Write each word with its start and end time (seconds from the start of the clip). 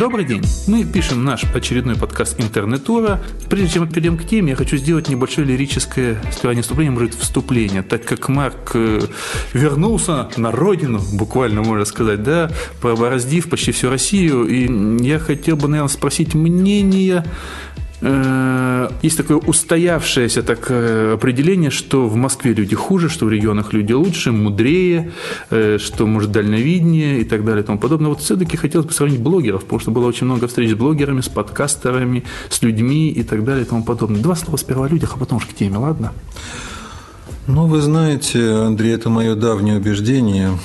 Добрый 0.00 0.24
день. 0.24 0.42
Мы 0.66 0.84
пишем 0.84 1.24
наш 1.24 1.44
очередной 1.44 1.94
подкаст 1.94 2.40
«Интернетура». 2.40 3.20
Прежде 3.50 3.74
чем 3.74 3.82
мы 3.82 3.90
перейдем 3.90 4.16
к 4.16 4.24
теме, 4.24 4.52
я 4.52 4.56
хочу 4.56 4.78
сделать 4.78 5.10
небольшое 5.10 5.46
лирическое, 5.46 6.18
сперва 6.32 6.54
не 6.54 6.62
вступление, 6.62 6.90
может, 6.90 7.12
вступление, 7.12 7.82
так 7.82 8.06
как 8.06 8.30
Марк 8.30 8.70
э, 8.72 9.02
вернулся 9.52 10.30
на 10.38 10.52
родину, 10.52 11.02
буквально 11.12 11.60
можно 11.60 11.84
сказать, 11.84 12.22
да, 12.22 12.50
пораздив 12.80 13.50
почти 13.50 13.72
всю 13.72 13.90
Россию, 13.90 14.46
и 14.46 15.04
я 15.04 15.18
хотел 15.18 15.56
бы, 15.56 15.68
наверное, 15.68 15.92
спросить 15.92 16.32
мнение 16.32 17.22
есть 18.02 19.16
такое 19.16 19.36
устоявшееся 19.36 20.42
так, 20.42 20.70
определение, 20.70 21.70
что 21.70 22.06
в 22.06 22.16
Москве 22.16 22.54
люди 22.54 22.74
хуже, 22.74 23.08
что 23.10 23.26
в 23.26 23.30
регионах 23.30 23.74
люди 23.74 23.92
лучше, 23.92 24.32
мудрее, 24.32 25.12
э, 25.50 25.78
что, 25.78 26.06
может, 26.06 26.32
дальновиднее 26.32 27.20
и 27.20 27.24
так 27.24 27.44
далее 27.44 27.62
и 27.62 27.66
тому 27.66 27.78
подобное. 27.78 28.08
Вот 28.08 28.20
все-таки 28.20 28.56
хотелось 28.56 28.86
бы 28.86 28.92
сравнить 28.92 29.20
блогеров, 29.20 29.64
потому 29.64 29.80
что 29.80 29.90
было 29.90 30.06
очень 30.06 30.26
много 30.26 30.48
встреч 30.48 30.70
с 30.70 30.74
блогерами, 30.74 31.20
с 31.20 31.28
подкастерами, 31.28 32.24
с 32.48 32.62
людьми 32.62 33.08
и 33.08 33.22
так 33.22 33.44
далее 33.44 33.64
и 33.64 33.68
тому 33.68 33.84
подобное. 33.84 34.22
Два 34.22 34.34
слова 34.34 34.56
сперва 34.56 34.86
о 34.86 34.88
людях, 34.88 35.12
а 35.16 35.18
потом 35.18 35.38
уж 35.38 35.46
к 35.46 35.52
теме, 35.52 35.76
ладно? 35.76 36.12
Ну, 37.46 37.66
вы 37.66 37.80
знаете, 37.82 38.52
Андрей, 38.52 38.94
это 38.94 39.10
мое 39.10 39.34
давнее 39.34 39.76
убеждение, 39.76 40.58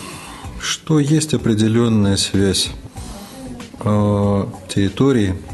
что 0.61 0.99
есть 0.99 1.33
определенная 1.33 2.15
связь 2.15 2.71
э, 3.83 4.45
территории– 4.69 5.35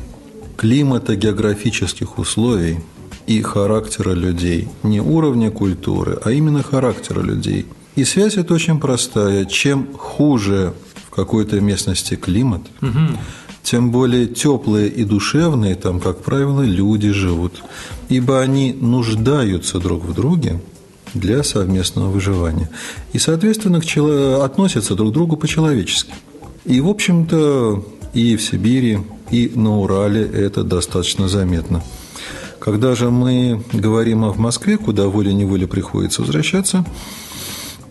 климата, 0.62 1.16
географических 1.16 2.20
условий 2.20 2.78
и 3.26 3.42
характера 3.42 4.12
людей. 4.12 4.68
Не 4.84 5.02
уровня 5.02 5.50
культуры, 5.50 6.20
а 6.24 6.32
именно 6.32 6.62
характера 6.62 7.22
людей. 7.22 7.66
И 7.96 8.04
связь 8.04 8.38
это 8.38 8.54
очень 8.54 8.80
простая. 8.80 9.46
Чем 9.46 9.88
хуже 9.98 10.74
в 11.08 11.10
какой-то 11.10 11.60
местности 11.60 12.14
климат, 12.14 12.62
угу. 12.80 13.18
тем 13.64 13.90
более 13.90 14.28
теплые 14.28 14.88
и 14.88 15.04
душевные 15.04 15.74
там, 15.74 16.00
как 16.00 16.22
правило, 16.22 16.62
люди 16.62 17.12
живут. 17.12 17.64
Ибо 18.10 18.40
они 18.40 18.78
нуждаются 18.80 19.80
друг 19.80 20.06
в 20.06 20.14
друге 20.14 20.62
для 21.16 21.42
совместного 21.42 22.12
выживания. 22.12 22.70
И, 23.14 23.18
соответственно, 23.18 23.82
к 23.82 23.86
чело... 23.86 24.44
относятся 24.44 24.94
друг 24.94 25.10
к 25.10 25.14
другу 25.14 25.38
по-человечески. 25.38 26.14
И, 26.66 26.80
в 26.82 26.88
общем-то, 26.88 27.84
и 28.14 28.36
в 28.36 28.42
Сибири, 28.42 29.00
и 29.30 29.52
на 29.56 29.80
Урале 29.80 30.24
это 30.24 30.64
достаточно 30.64 31.28
заметно. 31.28 31.84
Когда 32.60 32.94
же 32.96 33.10
мы 33.10 33.64
говорим 33.74 34.24
о 34.24 34.34
Москве, 34.34 34.78
куда 34.78 35.08
волей-неволей 35.08 35.66
приходится 35.66 36.22
возвращаться, 36.22 36.86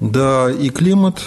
да, 0.01 0.51
и 0.51 0.71
климат, 0.71 1.21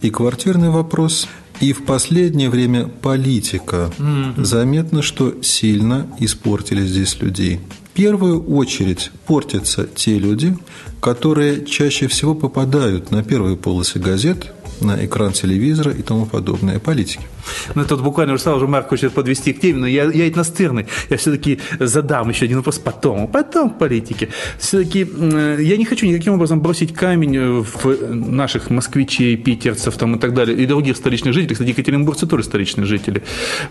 и 0.00 0.10
квартирный 0.10 0.70
вопрос, 0.70 1.28
и 1.60 1.72
в 1.72 1.84
последнее 1.84 2.50
время 2.50 2.86
политика. 2.86 3.90
Mm-hmm. 3.98 4.44
Заметно, 4.44 5.02
что 5.02 5.42
сильно 5.42 6.06
испортили 6.18 6.86
здесь 6.86 7.20
людей. 7.20 7.60
В 7.84 7.96
первую 7.96 8.42
очередь 8.44 9.10
портятся 9.26 9.86
те 9.92 10.18
люди, 10.18 10.56
которые 11.00 11.66
чаще 11.66 12.06
всего 12.06 12.34
попадают 12.34 13.10
на 13.10 13.24
первые 13.24 13.56
полосы 13.56 13.98
газет, 13.98 14.52
на 14.80 15.04
экран 15.04 15.32
телевизора 15.32 15.92
и 15.92 16.02
тому 16.02 16.26
подобное, 16.26 16.78
политики. 16.78 17.26
Ну, 17.74 17.84
тут 17.84 18.02
буквально 18.02 18.34
уже 18.34 18.42
сразу 18.42 18.60
же 18.60 18.66
Марк 18.66 18.88
хочет 18.88 19.12
подвести 19.12 19.52
к 19.52 19.60
теме, 19.60 19.80
но 19.80 19.86
я, 19.86 20.04
я 20.04 20.26
это 20.26 20.38
настырный. 20.38 20.86
Я 21.10 21.16
все-таки 21.16 21.60
задам 21.78 22.28
еще 22.28 22.44
один 22.44 22.58
вопрос 22.58 22.78
потом, 22.78 23.28
потом 23.28 23.70
к 23.70 23.78
политике. 23.78 24.28
Все-таки 24.58 25.00
я 25.00 25.76
не 25.76 25.84
хочу 25.84 26.06
никаким 26.06 26.34
образом 26.34 26.60
бросить 26.60 26.94
камень 26.94 27.62
в 27.62 28.14
наших 28.14 28.70
москвичей, 28.70 29.36
питерцев 29.36 29.96
там, 29.96 30.16
и 30.16 30.18
так 30.18 30.34
далее, 30.34 30.56
и 30.56 30.66
других 30.66 30.96
столичных 30.96 31.34
жителей. 31.34 31.54
Кстати, 31.54 31.70
екатеринбургцы 31.70 32.26
тоже 32.26 32.44
столичные 32.44 32.86
жители. 32.86 33.22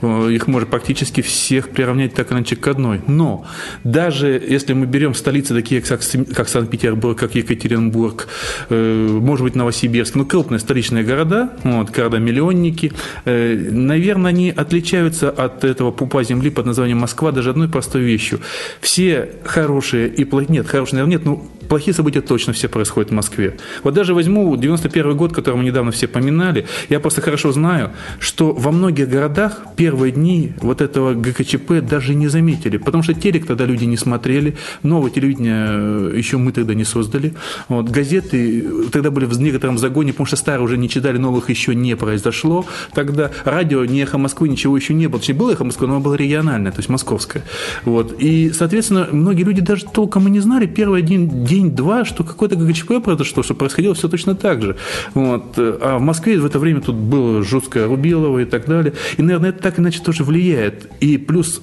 Их 0.01 0.47
можно 0.47 0.67
практически 0.67 1.21
всех 1.21 1.69
приравнять 1.69 2.13
так 2.13 2.31
иначе 2.31 2.55
к 2.55 2.67
одной. 2.67 3.01
Но 3.07 3.45
даже 3.83 4.27
если 4.47 4.73
мы 4.73 4.85
берем 4.85 5.13
столицы 5.13 5.53
такие, 5.53 5.81
как, 5.81 6.01
как 6.33 6.49
Санкт-Петербург, 6.49 7.17
как 7.17 7.35
Екатеринбург, 7.35 8.27
э, 8.69 9.07
может 9.07 9.43
быть, 9.43 9.55
Новосибирск, 9.55 10.15
ну, 10.15 10.25
крупные 10.25 10.59
столичные 10.59 11.03
города, 11.03 11.51
вот, 11.63 11.89
города-миллионники, 11.89 12.91
э, 13.25 13.66
наверное, 13.69 14.29
они 14.29 14.49
отличаются 14.49 15.29
от 15.29 15.63
этого 15.63 15.91
пупа 15.91 16.23
земли 16.23 16.49
под 16.49 16.65
названием 16.65 16.97
Москва 16.97 17.31
даже 17.31 17.49
одной 17.49 17.69
простой 17.69 18.01
вещью. 18.01 18.39
Все 18.81 19.29
хорошие 19.43 20.07
и 20.07 20.23
плохие, 20.23 20.53
нет, 20.57 20.67
хорошие, 20.67 20.95
наверное, 21.03 21.17
нет, 21.17 21.25
ну, 21.25 21.47
плохие 21.67 21.93
события 21.93 22.21
точно 22.21 22.53
все 22.53 22.67
происходят 22.67 23.11
в 23.11 23.13
Москве. 23.13 23.57
Вот 23.83 23.93
даже 23.93 24.13
возьму 24.13 24.55
91 24.55 25.15
год, 25.15 25.33
который 25.33 25.55
мы 25.55 25.63
недавно 25.63 25.91
все 25.91 26.07
поминали, 26.07 26.65
я 26.89 26.99
просто 26.99 27.21
хорошо 27.21 27.51
знаю, 27.51 27.91
что 28.19 28.53
во 28.53 28.71
многих 28.71 29.09
городах 29.09 29.67
первые 29.75 30.11
дни 30.11 30.53
вот 30.61 30.81
этого 30.81 31.13
ГКЧП 31.13 31.81
даже 31.81 32.15
не 32.15 32.27
заметили, 32.27 32.77
потому 32.77 33.03
что 33.03 33.13
телек 33.13 33.45
тогда 33.45 33.65
люди 33.65 33.85
не 33.85 33.97
смотрели, 33.97 34.55
новое 34.83 35.11
телевидение 35.11 35.67
э, 35.69 36.13
еще 36.17 36.37
мы 36.37 36.51
тогда 36.51 36.73
не 36.73 36.85
создали, 36.85 37.33
вот, 37.69 37.89
газеты 37.89 38.65
тогда 38.91 39.11
были 39.11 39.25
в 39.25 39.39
некотором 39.39 39.77
загоне, 39.77 40.11
потому 40.13 40.27
что 40.27 40.35
старые 40.35 40.65
уже 40.65 40.77
не 40.77 40.89
читали, 40.89 41.17
новых 41.17 41.49
еще 41.49 41.75
не 41.75 41.95
произошло, 41.95 42.65
тогда 42.93 43.31
радио, 43.45 43.85
не 43.85 44.01
эхо 44.01 44.17
Москвы, 44.17 44.49
ничего 44.49 44.75
еще 44.77 44.93
не 44.93 45.07
было, 45.07 45.19
точнее 45.19 45.35
было 45.35 45.51
эхо 45.51 45.63
Москвы, 45.63 45.87
но 45.87 45.95
оно 45.95 46.03
было 46.03 46.15
региональное, 46.15 46.71
то 46.71 46.79
есть 46.79 46.89
московское, 46.89 47.43
вот, 47.85 48.15
и, 48.19 48.51
соответственно, 48.51 49.07
многие 49.11 49.43
люди 49.43 49.61
даже 49.61 49.85
толком 49.85 50.27
и 50.27 50.31
не 50.31 50.39
знали. 50.39 50.65
Первый 50.65 51.01
день 51.01 51.45
день-два, 51.57 52.05
что 52.05 52.23
какое-то 52.23 52.55
ГКЧП 52.55 53.03
произошло, 53.03 53.43
что 53.43 53.53
происходило 53.55 53.93
все 53.93 54.07
точно 54.07 54.35
так 54.35 54.61
же. 54.61 54.77
Вот. 55.13 55.53
А 55.57 55.97
в 55.97 56.01
Москве 56.01 56.39
в 56.39 56.45
это 56.45 56.59
время 56.59 56.81
тут 56.81 56.95
было 56.95 57.43
жесткое 57.43 57.87
Рубилово 57.87 58.39
и 58.39 58.45
так 58.45 58.65
далее. 58.65 58.93
И, 59.17 59.21
наверное, 59.21 59.49
это 59.49 59.61
так 59.61 59.79
иначе 59.79 60.01
тоже 60.01 60.23
влияет. 60.23 60.89
И 60.99 61.17
плюс 61.17 61.61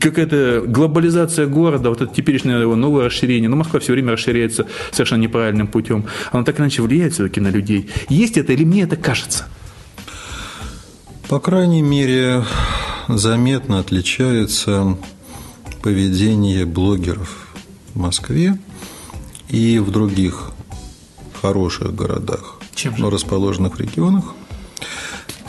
какая-то 0.00 0.64
глобализация 0.66 1.46
города, 1.46 1.88
вот 1.90 2.00
это 2.00 2.12
теперешнее 2.12 2.60
его 2.60 2.76
новое 2.76 3.06
расширение, 3.06 3.48
но 3.48 3.56
Москва 3.56 3.80
все 3.80 3.92
время 3.92 4.12
расширяется 4.12 4.66
совершенно 4.90 5.22
неправильным 5.22 5.68
путем, 5.68 6.06
оно 6.32 6.44
так 6.44 6.58
иначе 6.58 6.82
влияет 6.82 7.12
все-таки 7.12 7.40
на 7.40 7.48
людей. 7.48 7.88
Есть 8.08 8.36
это 8.36 8.52
или 8.52 8.64
мне 8.64 8.82
это 8.82 8.96
кажется? 8.96 9.46
По 11.28 11.38
крайней 11.38 11.82
мере, 11.82 12.44
заметно 13.08 13.78
отличается 13.78 14.96
поведение 15.82 16.66
блогеров 16.66 17.43
в 17.94 17.98
Москве 17.98 18.58
и 19.48 19.78
в 19.78 19.90
других 19.90 20.50
хороших 21.40 21.94
городах, 21.94 22.58
Чем 22.74 22.96
же? 22.96 23.10
расположенных 23.10 23.76
в 23.76 23.80
регионах. 23.80 24.34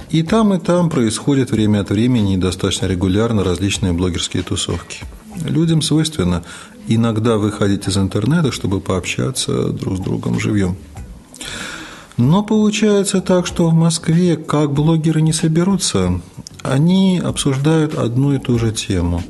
И 0.10 0.24
там, 0.24 0.54
и 0.54 0.60
там 0.60 0.90
происходят 0.90 1.52
время 1.52 1.82
от 1.82 1.90
времени 1.90 2.36
и 2.36 2.38
достаточно 2.38 2.86
регулярно 2.86 3.44
различные 3.44 3.94
блогерские 3.94 4.44
тусовки. 4.44 5.04
Людям 5.44 5.82
свойственно 5.82 6.44
иногда 6.88 7.38
выходить 7.38 7.88
из 7.88 7.98
интернета, 7.98 8.52
чтобы 8.52 8.80
пообщаться 8.80 9.70
друг 9.70 9.98
с 9.98 10.00
другом 10.00 10.40
живьем. 10.40 10.78
Но 12.18 12.44
получается 12.44 13.20
так, 13.20 13.46
что 13.46 13.68
в 13.70 13.74
Москве, 13.74 14.38
как 14.38 14.72
блогеры 14.72 15.22
не 15.22 15.34
соберутся, 15.34 16.22
они 16.62 17.20
обсуждают 17.20 17.96
одну 17.96 18.34
и 18.34 18.40
ту 18.40 18.58
же 18.58 18.72
тему 18.72 19.22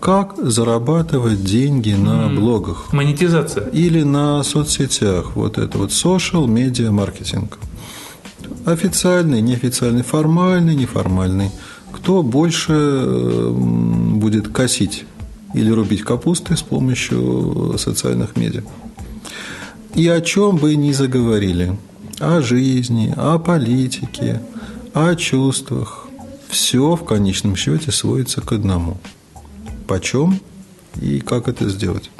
как 0.00 0.36
зарабатывать 0.36 1.44
деньги 1.44 1.92
на 1.92 2.28
блогах. 2.28 2.92
Монетизация. 2.92 3.68
Или 3.68 4.02
на 4.02 4.42
соцсетях. 4.42 5.34
Вот 5.34 5.58
это 5.58 5.78
вот 5.78 5.90
social 5.90 6.46
media 6.46 6.90
маркетинг. 6.90 7.58
Официальный, 8.64 9.40
неофициальный, 9.40 10.02
формальный, 10.02 10.74
неформальный. 10.74 11.50
Кто 11.92 12.22
больше 12.22 13.50
будет 13.50 14.48
косить 14.48 15.04
или 15.54 15.70
рубить 15.70 16.02
капусты 16.02 16.56
с 16.56 16.62
помощью 16.62 17.76
социальных 17.78 18.36
медиа. 18.36 18.62
И 19.94 20.06
о 20.06 20.20
чем 20.20 20.58
бы 20.58 20.76
ни 20.76 20.92
заговорили. 20.92 21.76
О 22.20 22.40
жизни, 22.40 23.12
о 23.16 23.38
политике, 23.38 24.42
о 24.92 25.14
чувствах. 25.14 26.08
Все 26.48 26.94
в 26.94 27.04
конечном 27.04 27.56
счете 27.56 27.92
сводится 27.92 28.40
к 28.40 28.52
одному– 28.52 28.96
почем 29.88 30.38
и 31.00 31.18
как 31.18 31.48
это 31.48 31.68
сделать. 31.68 32.10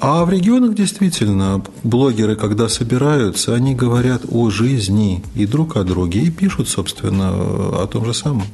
А 0.00 0.24
в 0.24 0.30
регионах 0.30 0.74
действительно 0.74 1.62
блогеры, 1.82 2.34
когда 2.34 2.68
собираются, 2.68 3.54
они 3.54 3.74
говорят 3.74 4.22
о 4.30 4.48
жизни 4.48 5.22
и 5.34 5.44
друг 5.44 5.76
о 5.76 5.84
друге, 5.84 6.20
и 6.20 6.30
пишут, 6.30 6.68
собственно, 6.68 7.28
о 7.82 7.86
том 7.86 8.06
же 8.06 8.14
самом. 8.14 8.44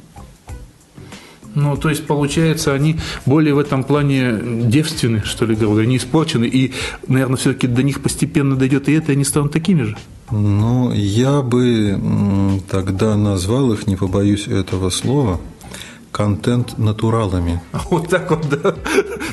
Ну, 1.54 1.76
то 1.76 1.88
есть, 1.88 2.06
получается, 2.06 2.74
они 2.74 2.96
более 3.24 3.54
в 3.54 3.58
этом 3.58 3.84
плане 3.84 4.40
девственны, 4.64 5.22
что 5.24 5.46
ли, 5.46 5.54
говоря, 5.54 5.86
не 5.86 5.96
испорчены, 5.96 6.44
и, 6.44 6.72
наверное, 7.06 7.36
все-таки 7.36 7.66
до 7.66 7.82
них 7.82 8.02
постепенно 8.02 8.56
дойдет 8.56 8.88
и 8.88 8.92
это, 8.92 9.12
и 9.12 9.14
они 9.14 9.24
станут 9.24 9.52
такими 9.52 9.82
же. 9.84 9.96
Ну, 10.30 10.92
я 10.92 11.40
бы 11.42 12.60
тогда 12.68 13.16
назвал 13.16 13.72
их, 13.72 13.86
не 13.86 13.96
побоюсь 13.96 14.48
этого 14.48 14.90
слова, 14.90 15.40
контент 16.16 16.78
натуралами. 16.78 17.60
Вот 17.90 18.08
так 18.08 18.30
вот, 18.30 18.48
да. 18.48 18.74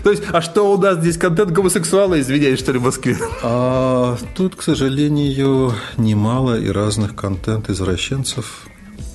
То 0.03 0.11
есть, 0.11 0.23
а 0.33 0.41
что 0.41 0.73
у 0.73 0.77
нас 0.77 0.97
здесь 0.99 1.17
контент 1.17 1.51
гомосексуала, 1.51 2.19
извиняюсь, 2.19 2.59
что 2.59 2.73
ли, 2.73 2.79
в 2.79 2.83
Москве? 2.83 3.17
А 3.41 4.17
тут, 4.35 4.55
к 4.55 4.61
сожалению, 4.61 5.73
немало 5.97 6.59
и 6.59 6.69
разных 6.69 7.15
контент-извращенцев, 7.15 8.67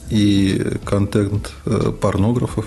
и 0.09 0.79
контент 0.85 1.53
э, 1.67 1.93
порнографов. 2.01 2.65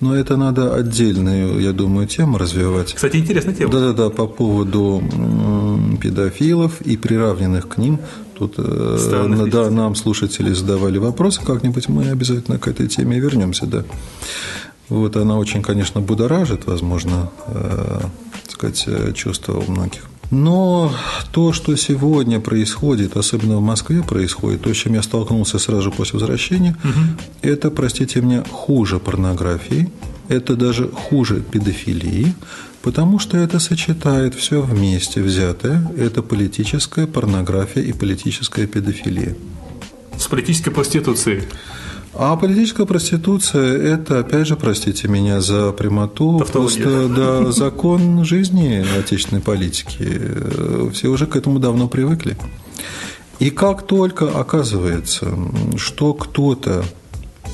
Но 0.00 0.14
это 0.14 0.36
надо 0.36 0.76
отдельную, 0.76 1.60
я 1.60 1.72
думаю, 1.72 2.06
тему 2.06 2.38
развивать. 2.38 2.94
Кстати, 2.94 3.16
интересная 3.16 3.54
тема. 3.54 3.72
Да-да-да, 3.72 4.10
по 4.10 4.28
поводу 4.28 5.02
педофилов 6.00 6.80
и 6.80 6.96
приравненных 6.96 7.68
к 7.68 7.78
ним. 7.78 7.98
Тут 8.38 8.52
Странных 8.54 9.50
да, 9.50 9.70
нам 9.70 9.94
слушатели 9.94 10.52
задавали 10.52 10.98
вопросы, 10.98 11.40
как-нибудь 11.44 11.88
мы 11.88 12.08
обязательно 12.08 12.58
к 12.58 12.68
этой 12.68 12.86
теме 12.86 13.18
вернемся, 13.18 13.66
да. 13.66 13.84
Вот 14.88 15.16
она 15.16 15.36
очень, 15.36 15.62
конечно, 15.62 16.00
будоражит, 16.00 16.66
возможно, 16.66 17.30
э, 17.46 18.00
сказать, 18.48 18.88
чувства 19.14 19.58
у 19.58 19.70
многих. 19.70 20.08
Но 20.30 20.92
то, 21.32 21.52
что 21.52 21.74
сегодня 21.76 22.38
происходит, 22.38 23.16
особенно 23.16 23.56
в 23.56 23.62
Москве 23.62 24.02
происходит, 24.02 24.62
то, 24.62 24.72
с 24.72 24.76
чем 24.76 24.94
я 24.94 25.02
столкнулся 25.02 25.58
сразу 25.58 25.90
после 25.90 26.18
возвращения, 26.18 26.76
угу. 26.84 27.00
это, 27.42 27.70
простите 27.70 28.20
меня, 28.20 28.44
хуже 28.50 28.98
порнографии, 28.98 29.90
это 30.28 30.54
даже 30.54 30.88
хуже 30.88 31.40
педофилии, 31.40 32.34
потому 32.82 33.18
что 33.18 33.36
это 33.36 33.58
сочетает 33.58 34.34
все 34.34 34.62
вместе 34.62 35.22
взятое, 35.22 35.90
это 35.96 36.22
политическая 36.22 37.06
порнография 37.06 37.82
и 37.82 37.92
политическая 37.92 38.66
педофилия. 38.66 39.36
С 40.16 40.26
политической 40.26 40.70
проституцией. 40.70 41.42
А 42.14 42.34
политическая 42.36 42.84
проституция– 42.86 43.78
это, 43.94 44.20
опять 44.20 44.46
же, 44.46 44.56
простите 44.56 45.06
меня 45.06 45.40
за 45.40 45.72
прямоту, 45.72 46.38
Тавтология. 46.38 46.82
просто 46.82 47.08
да, 47.08 47.52
закон 47.52 48.24
жизни 48.24 48.84
отечественной 48.98 49.42
политики. 49.42 50.20
Все 50.92 51.08
уже 51.08 51.26
к 51.26 51.36
этому 51.36 51.60
давно 51.60 51.86
привыкли. 51.86 52.36
И 53.38 53.50
как 53.50 53.86
только 53.86 54.28
оказывается, 54.28 55.28
что 55.76 56.12
кто-то 56.12 56.84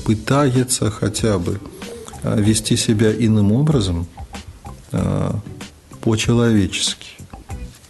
пытается 0.05 0.89
хотя 0.89 1.37
бы 1.37 1.59
а, 2.23 2.39
вести 2.39 2.75
себя 2.75 3.11
иным 3.11 3.51
образом, 3.51 4.07
по-человечески, 6.01 7.15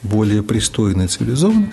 более 0.06 0.44
пристойный, 0.44 1.07
цивилизованный, 1.07 1.69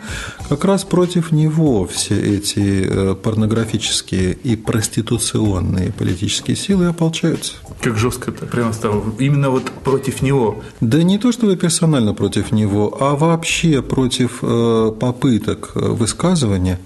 как 0.48 0.64
раз 0.64 0.84
против 0.84 1.32
него 1.32 1.86
все 1.86 2.18
эти 2.18 2.84
э, 2.86 3.14
порнографические 3.14 4.32
и 4.32 4.56
проституционные 4.56 5.92
политические 5.92 6.56
силы 6.56 6.86
ополчаются. 6.86 7.54
Как 7.80 7.96
жестко 7.96 8.30
это 8.30 8.46
прямо 8.46 8.72
стало. 8.72 9.04
Именно 9.18 9.50
вот 9.50 9.70
против 9.84 10.22
него. 10.22 10.62
Да 10.80 11.02
не 11.02 11.18
то, 11.18 11.32
чтобы 11.32 11.56
персонально 11.56 12.14
против 12.14 12.52
него, 12.52 12.96
а 13.00 13.16
вообще 13.16 13.82
против 13.82 14.38
э, 14.42 14.92
попыток 14.98 15.72
э, 15.74 15.80
высказывания 15.80 16.78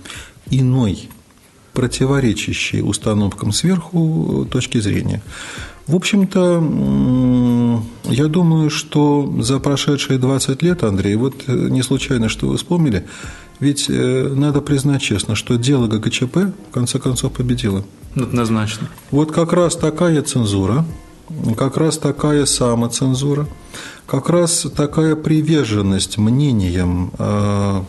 иной, 0.50 1.08
противоречащей 1.72 2.82
установкам 2.82 3.52
сверху 3.52 4.46
точки 4.50 4.78
зрения. 4.78 5.22
В 5.86 5.94
общем-то, 5.94 6.60
я 8.04 8.26
думаю, 8.26 8.70
что 8.70 9.34
за 9.40 9.58
прошедшие 9.58 10.18
20 10.18 10.62
лет, 10.62 10.82
Андрей, 10.82 11.16
вот 11.16 11.34
э, 11.46 11.52
не 11.70 11.82
случайно, 11.82 12.28
что 12.28 12.48
вы 12.48 12.56
вспомнили, 12.56 13.06
ведь 13.60 13.86
э, 13.88 14.32
надо 14.34 14.60
признать 14.60 15.02
честно, 15.02 15.34
что 15.34 15.56
дело 15.56 15.86
ГКЧП 15.86 16.36
в 16.70 16.72
конце 16.72 16.98
концов 16.98 17.32
победило. 17.32 17.84
Однозначно. 18.14 18.88
Вот 19.10 19.32
как 19.32 19.52
раз 19.52 19.76
такая 19.76 20.22
цензура, 20.22 20.84
как 21.56 21.76
раз 21.76 21.98
такая 21.98 22.46
самоцензура, 22.46 23.46
как 24.06 24.30
раз 24.30 24.66
такая 24.74 25.16
приверженность 25.16 26.18
мнениям, 26.18 27.12
э, 27.18 27.82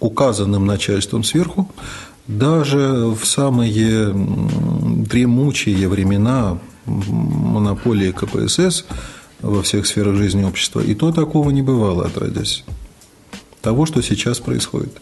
указанным 0.00 0.66
начальством 0.66 1.24
сверху, 1.24 1.70
даже 2.26 3.14
в 3.14 3.24
самые 3.24 4.12
дремучие 4.14 5.88
времена 5.88 6.58
монополии 6.86 8.12
КПСС 8.12 8.84
во 9.40 9.62
всех 9.62 9.86
сферах 9.86 10.16
жизни 10.16 10.44
общества. 10.44 10.80
И 10.80 10.94
то 10.94 11.12
такого 11.12 11.50
не 11.50 11.62
бывало, 11.62 12.06
отродясь. 12.06 12.64
Того, 13.60 13.86
что 13.86 14.02
сейчас 14.02 14.40
происходит. 14.40 15.00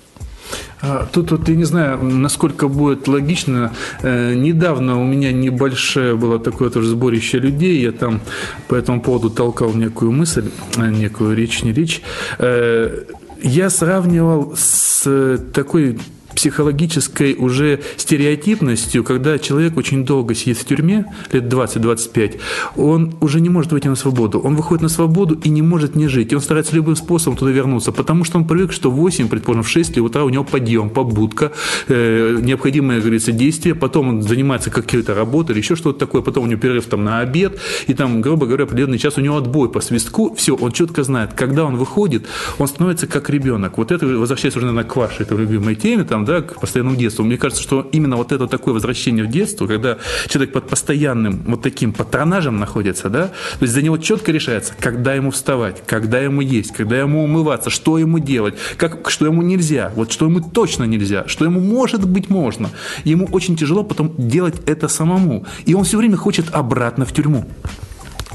А, 0.81 1.07
тут 1.11 1.31
вот 1.31 1.49
я 1.49 1.55
не 1.55 1.65
знаю, 1.65 2.03
насколько 2.03 2.69
будет 2.69 3.09
логично. 3.09 3.73
Э, 4.03 4.35
недавно 4.35 5.01
у 5.01 5.05
меня 5.05 5.33
небольшое 5.33 6.17
было 6.17 6.39
такое 6.39 6.71
тоже 6.71 6.89
сборище 6.89 7.39
людей. 7.39 7.81
Я 7.81 7.93
там 7.93 8.21
по 8.69 8.75
этому 8.75 9.01
поводу 9.01 9.31
толкал 9.31 9.73
некую 9.75 10.13
мысль, 10.13 10.51
э, 10.77 10.91
некую 10.91 11.37
речь, 11.37 11.63
не 11.63 11.73
речь. 11.73 12.03
Э, 12.39 13.05
я 13.43 13.71
сравнивал 13.71 14.55
с 14.57 15.39
такой 15.53 15.99
психологической 16.35 17.35
уже 17.39 17.81
стереотипностью, 17.97 19.05
когда 19.05 19.39
человек 19.39 19.77
очень 19.77 20.05
долго 20.05 20.35
сидит 20.35 20.59
в 20.59 20.65
тюрьме, 20.65 21.07
лет 21.33 21.45
20-25, 21.45 22.41
он 22.77 23.15
уже 23.21 23.41
не 23.41 23.49
может 23.49 23.73
выйти 23.73 23.89
на 23.89 23.97
свободу. 23.97 24.39
Он 24.41 24.57
выходит 24.57 24.83
на 24.83 24.89
свободу 24.89 25.35
и 25.35 25.49
не 25.49 25.63
может 25.63 25.97
не 25.97 26.09
жить. 26.09 26.33
И 26.33 26.35
он 26.35 26.41
старается 26.41 26.75
любым 26.77 26.97
способом 26.97 27.37
туда 27.37 27.51
вернуться, 27.51 27.93
потому 27.93 28.25
что 28.25 28.39
он 28.39 28.47
привык, 28.47 28.73
что 28.73 28.91
в 28.91 28.95
8, 28.95 29.29
предположим, 29.29 29.63
в 29.63 29.69
6 29.69 29.99
утра 29.99 30.25
у 30.25 30.29
него 30.29 30.45
подъем, 30.45 30.91
побудка, 30.91 31.53
э, 31.89 32.39
необходимое, 32.41 33.01
говорится, 33.01 33.33
действие, 33.33 33.75
потом 33.75 34.09
он 34.09 34.23
занимается 34.23 34.71
какой-то 34.71 35.15
работой 35.15 35.53
или 35.53 35.59
еще 35.59 35.77
что-то 35.77 35.99
такое, 35.99 36.23
потом 36.23 36.45
у 36.45 36.47
него 36.47 36.61
перерыв 36.61 36.87
там 36.87 37.05
на 37.05 37.21
обед, 37.21 37.59
и 37.87 37.95
там, 37.95 38.21
грубо 38.21 38.47
говоря, 38.47 38.65
определенный 38.65 38.99
час 38.99 39.19
у 39.19 39.21
него 39.21 39.37
отбой 39.37 39.71
по 39.71 39.81
свистку, 39.81 40.35
все, 40.35 40.55
он 40.55 40.73
четко 40.73 41.03
знает, 41.03 41.33
когда 41.35 41.65
он 41.65 41.77
выходит, 41.77 42.27
он 42.59 42.69
становится 42.69 43.07
как 43.07 43.31
ребенок. 43.31 43.79
Вот 43.79 43.93
это, 43.93 44.07
возвращаясь 44.07 44.57
уже, 44.57 44.67
наверное, 44.67 44.89
к 44.89 44.97
вашей 44.97 45.23
этой 45.23 45.37
любимой 45.37 45.75
теме, 45.75 46.05
там, 46.05 46.22
да, 46.25 46.43
к 46.43 46.61
постоянному 46.61 46.97
детству. 46.97 47.25
Мне 47.25 47.37
кажется, 47.37 47.63
что 47.63 47.89
именно 47.93 48.17
вот 48.17 48.33
это 48.33 48.47
такое 48.47 48.75
возвращение 48.75 49.25
в 49.25 49.29
детство, 49.29 49.67
когда 49.67 49.99
человек 50.29 50.53
под 50.53 50.69
постоянным 50.69 51.43
вот 51.47 51.63
таким 51.63 51.93
патронажем 51.93 52.59
находится, 52.59 53.09
да, 53.09 53.29
то 53.29 53.63
есть 53.63 53.73
за 53.73 53.83
него 53.83 53.99
четко 53.99 54.33
решается, 54.33 54.75
когда 54.79 55.15
ему 55.15 55.31
вставать, 55.31 55.83
когда 55.87 56.19
ему 56.19 56.41
есть, 56.41 56.73
когда 56.73 56.99
ему 56.99 57.25
умываться, 57.25 57.71
что 57.71 57.99
ему 57.99 58.19
делать, 58.19 58.55
как, 58.77 59.11
что 59.11 59.27
ему 59.27 59.43
нельзя, 59.43 59.93
вот 59.95 60.13
что 60.13 60.27
ему 60.27 60.41
точно 60.41 60.85
нельзя, 60.85 61.25
что 61.27 61.45
ему 61.45 61.61
может 61.61 62.09
быть 62.09 62.31
можно. 62.31 62.71
Ему 63.05 63.27
очень 63.33 63.57
тяжело 63.57 63.85
потом 63.85 64.15
делать 64.17 64.61
это 64.67 64.89
самому. 64.89 65.47
И 65.67 65.75
он 65.75 65.85
все 65.85 65.99
время 65.99 66.17
хочет 66.17 66.47
обратно 66.53 67.05
в 67.05 67.13
тюрьму. 67.13 67.45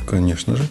Конечно 0.07 0.55
же. 0.55 0.63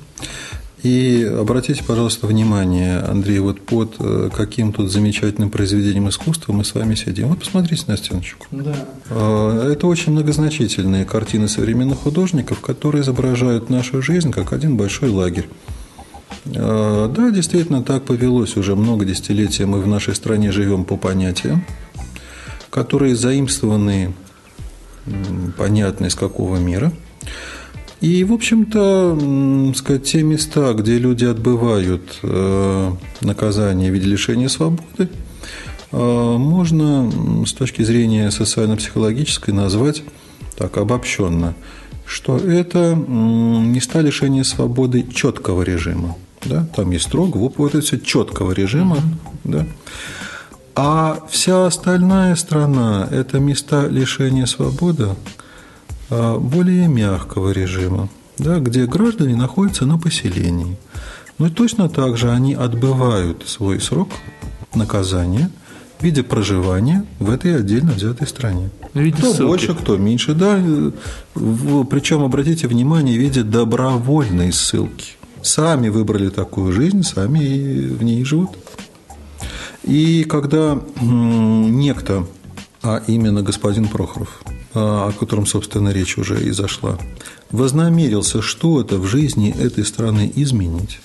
И 0.86 1.24
обратите, 1.24 1.82
пожалуйста, 1.82 2.28
внимание, 2.28 3.00
Андрей, 3.00 3.40
вот 3.40 3.60
под 3.60 3.96
э, 3.98 4.30
каким 4.32 4.72
тут 4.72 4.92
замечательным 4.92 5.50
произведением 5.50 6.08
искусства 6.08 6.52
мы 6.52 6.64
с 6.64 6.76
вами 6.76 6.94
сидим. 6.94 7.26
Вот 7.26 7.40
посмотрите 7.40 7.82
на 7.88 7.96
стеночку. 7.96 8.46
Да. 8.52 8.86
А, 9.10 9.72
это 9.72 9.88
очень 9.88 10.12
многозначительные 10.12 11.04
картины 11.04 11.48
современных 11.48 11.98
художников, 11.98 12.60
которые 12.60 13.02
изображают 13.02 13.68
нашу 13.68 14.00
жизнь 14.00 14.30
как 14.30 14.52
один 14.52 14.76
большой 14.76 15.10
лагерь. 15.10 15.48
А, 16.54 17.08
да, 17.08 17.32
действительно, 17.32 17.82
так 17.82 18.04
повелось 18.04 18.56
уже 18.56 18.76
много 18.76 19.04
десятилетий. 19.04 19.64
Мы 19.64 19.80
в 19.80 19.88
нашей 19.88 20.14
стране 20.14 20.52
живем 20.52 20.84
по 20.84 20.96
понятиям, 20.96 21.64
которые 22.70 23.16
заимствованы, 23.16 24.14
понятно, 25.58 26.06
из 26.06 26.14
какого 26.14 26.58
мира– 26.58 26.92
и, 28.00 28.24
в 28.24 28.32
общем-то, 28.32 29.72
сказать, 29.74 30.04
те 30.04 30.22
места, 30.22 30.74
где 30.74 30.98
люди 30.98 31.24
отбывают 31.24 32.18
э, 32.22 32.92
наказание 33.22 33.90
в 33.90 33.94
виде 33.94 34.06
лишения 34.06 34.48
свободы, 34.48 35.08
э, 35.92 36.36
можно 36.36 37.10
с 37.46 37.52
точки 37.52 37.82
зрения 37.82 38.30
социально-психологической 38.30 39.54
назвать 39.54 40.02
так 40.56 40.76
обобщенно, 40.76 41.54
что 42.06 42.36
это 42.36 42.94
места 42.94 44.00
лишения 44.00 44.44
свободы 44.44 45.06
четкого 45.14 45.62
режима. 45.62 46.16
Да? 46.44 46.66
Там 46.76 46.90
есть 46.90 47.06
строго, 47.06 47.38
вот 47.38 47.74
это 47.74 47.80
все 47.80 47.98
четкого 47.98 48.52
режима. 48.52 48.98
Да? 49.44 49.66
А 50.74 51.24
вся 51.30 51.66
остальная 51.66 52.34
страна– 52.36 53.08
это 53.10 53.38
места 53.38 53.86
лишения 53.86 54.46
свободы, 54.46 55.08
более 56.10 56.88
мягкого 56.88 57.50
режима, 57.50 58.08
да, 58.38 58.58
где 58.58 58.86
граждане 58.86 59.36
находятся 59.36 59.86
на 59.86 59.98
поселении. 59.98 60.76
Но 61.38 61.50
точно 61.50 61.88
так 61.88 62.16
же 62.16 62.30
они 62.30 62.54
отбывают 62.54 63.46
свой 63.46 63.80
срок 63.80 64.08
наказания 64.74 65.50
в 65.98 66.02
виде 66.02 66.22
проживания 66.22 67.04
в 67.18 67.30
этой 67.30 67.56
отдельно 67.56 67.92
взятой 67.92 68.26
стране. 68.26 68.70
Виде 68.94 69.18
кто 69.18 69.32
ссылки. 69.32 69.48
больше, 69.48 69.74
кто 69.74 69.96
меньше. 69.96 70.34
Да, 70.34 70.58
причем, 71.34 72.22
обратите 72.22 72.68
внимание, 72.68 73.16
в 73.18 73.20
виде 73.20 73.42
добровольной 73.42 74.52
ссылки. 74.52 75.16
Сами 75.42 75.90
выбрали 75.90 76.28
такую 76.28 76.72
жизнь, 76.72 77.02
сами 77.02 77.88
в 77.88 78.02
ней 78.02 78.24
живут. 78.24 78.50
И 79.84 80.24
когда 80.24 80.80
некто, 81.00 82.26
а 82.82 83.02
именно 83.06 83.42
господин 83.42 83.88
Прохоров, 83.88 84.42
о 84.76 85.12
котором, 85.12 85.46
собственно, 85.46 85.90
речь 85.90 86.18
уже 86.18 86.42
и 86.42 86.50
зашла, 86.50 86.98
вознамерился 87.50 88.42
что-то 88.42 88.98
в 88.98 89.06
жизни 89.06 89.54
этой 89.56 89.84
страны 89.84 90.32
изменить, 90.34 91.00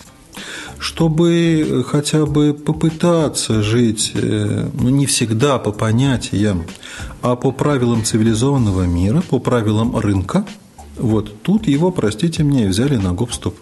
чтобы 0.79 1.85
хотя 1.87 2.25
бы 2.25 2.53
попытаться 2.53 3.61
жить, 3.61 4.11
э, 4.15 4.69
ну, 4.73 4.89
не 4.89 5.05
всегда 5.05 5.57
по 5.59 5.71
понятиям, 5.71 6.65
а 7.21 7.35
по 7.35 7.51
правилам 7.51 8.03
цивилизованного 8.03 8.83
мира, 8.83 9.21
по 9.21 9.39
правилам 9.39 9.97
рынка– 9.97 10.45
вот 10.98 11.41
тут 11.41 11.67
его, 11.67 11.91
простите 11.91 12.43
мне, 12.43 12.67
взяли 12.67 12.98
на 12.98 13.13
гоп-стоп. 13.13 13.55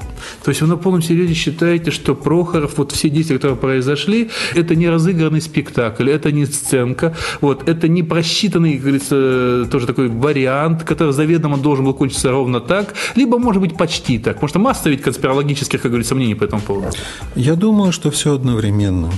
То 0.44 0.50
есть 0.50 0.62
вы 0.62 0.68
на 0.68 0.78
полном 0.78 1.02
серьезе 1.02 1.34
считаете, 1.34 1.92
что 1.92 2.16
Прохоров, 2.16 2.78
вот 2.78 2.92
все 2.92 3.10
действия, 3.10 3.38
которые 3.38 3.58
произошли, 3.58 4.30
это 4.56 4.76
не 4.76 4.90
разыгранный 4.90 5.42
спектакль, 5.42 6.10
это 6.10 6.32
не 6.32 6.46
сценка, 6.46 7.16
вот, 7.42 7.68
это 7.70 7.88
не 7.88 8.04
просчитанный, 8.04 8.74
как 8.74 8.82
говорится, 8.82 9.68
тоже 9.72 9.88
такой 9.88 10.10
вариант, 10.10 10.84
который 10.84 11.14
заведомо 11.14 11.58
должен 11.58 11.86
был 11.86 11.94
кончиться 11.94 12.32
ровно 12.32 12.60
так, 12.60 12.94
либо, 13.16 13.38
может 13.38 13.62
быть, 13.62 13.78
почти 13.78 14.18
так. 14.18 14.36
Потому 14.36 14.50
что 14.50 14.60
масса 14.60 14.90
ведь 14.90 15.02
конспирологических, 15.02 15.82
как 15.82 15.92
говорится, 15.92 16.16
мнений 16.16 16.36
по 16.36 16.44
этому 16.44 16.62
поводу. 16.62 16.96
Я 17.36 17.56
думаю, 17.56 17.92
что 17.92 18.12
все 18.12 18.34
одновременно. 18.34 19.12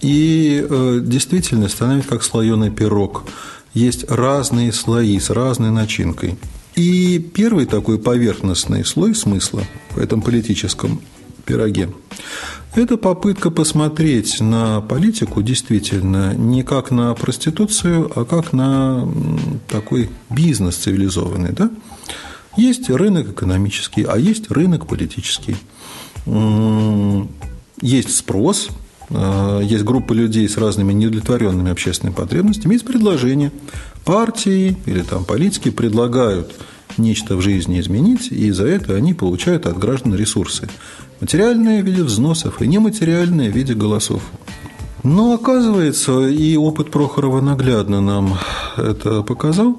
И 0.00 0.64
э, 0.68 1.00
действительно 1.02 1.68
становится 1.68 2.10
как 2.10 2.22
слоеный 2.22 2.70
пирог. 2.70 3.24
Есть 3.74 4.10
разные 4.10 4.72
слои 4.72 5.18
с 5.18 5.30
разной 5.30 5.70
начинкой. 5.70 6.36
И 6.76 7.18
первый 7.18 7.66
такой 7.66 7.98
поверхностный 7.98 8.84
слой 8.84 9.14
смысла 9.14 9.64
в 9.90 9.98
этом 9.98 10.22
политическом 10.22 11.00
пироге– 11.44 11.90
это 12.76 12.98
попытка 12.98 13.50
посмотреть 13.50 14.38
на 14.42 14.82
политику 14.82 15.40
действительно 15.40 16.34
не 16.34 16.62
как 16.62 16.90
на 16.90 17.14
проституцию, 17.14 18.12
а 18.14 18.26
как 18.26 18.52
на 18.52 19.08
такой 19.66 20.10
бизнес 20.28 20.76
цивилизованный. 20.76 21.52
Да? 21.52 21.70
Есть 22.58 22.90
рынок 22.90 23.30
экономический, 23.30 24.02
а 24.04 24.18
есть 24.18 24.50
рынок 24.50 24.86
политический. 24.86 25.56
Есть 27.80 28.14
спрос, 28.14 28.68
а, 29.08 29.60
есть 29.60 29.84
группа 29.84 30.12
людей 30.12 30.46
с 30.46 30.58
разными 30.58 30.92
неудовлетворенными 30.92 31.70
общественными 31.70 32.14
потребностями, 32.14 32.74
есть 32.74 32.84
предложение. 32.84 33.52
Партии 34.06 34.76
или 34.86 35.02
там 35.02 35.24
политики 35.24 35.70
предлагают 35.70 36.54
нечто 36.96 37.34
в 37.36 37.42
жизни 37.42 37.80
изменить, 37.80 38.28
и 38.30 38.52
за 38.52 38.64
это 38.66 38.94
они 38.94 39.14
получают 39.14 39.66
от 39.66 39.76
граждан 39.78 40.14
ресурсы. 40.14 40.68
Материальные 41.20 41.82
в 41.82 41.86
виде 41.86 42.04
взносов 42.04 42.62
и 42.62 42.68
нематериальные 42.68 43.50
в 43.50 43.56
виде 43.56 43.74
голосов. 43.74 44.22
Но 45.02 45.34
оказывается, 45.34 46.28
и 46.28 46.56
опыт 46.56 46.92
Прохорова 46.92 47.40
наглядно 47.40 48.00
нам 48.00 48.38
это 48.76 49.22
показал, 49.22 49.76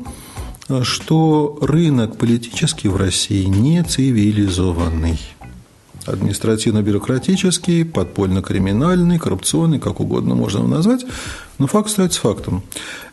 что 0.84 1.58
рынок 1.62 2.18
политический 2.18 2.90
в 2.90 2.98
России 2.98 3.46
не 3.46 3.82
цивилизованный 3.82 5.20
административно-бюрократический, 6.06 7.84
подпольно-криминальный, 7.86 9.20
коррупционный, 9.20 9.80
как 9.80 10.00
угодно 10.00 10.36
можно 10.36 10.60
его 10.60 10.68
назвать, 10.68 11.06
но 11.60 11.68
факт 11.68 11.90
остается 11.90 12.22
фактом. 12.22 12.64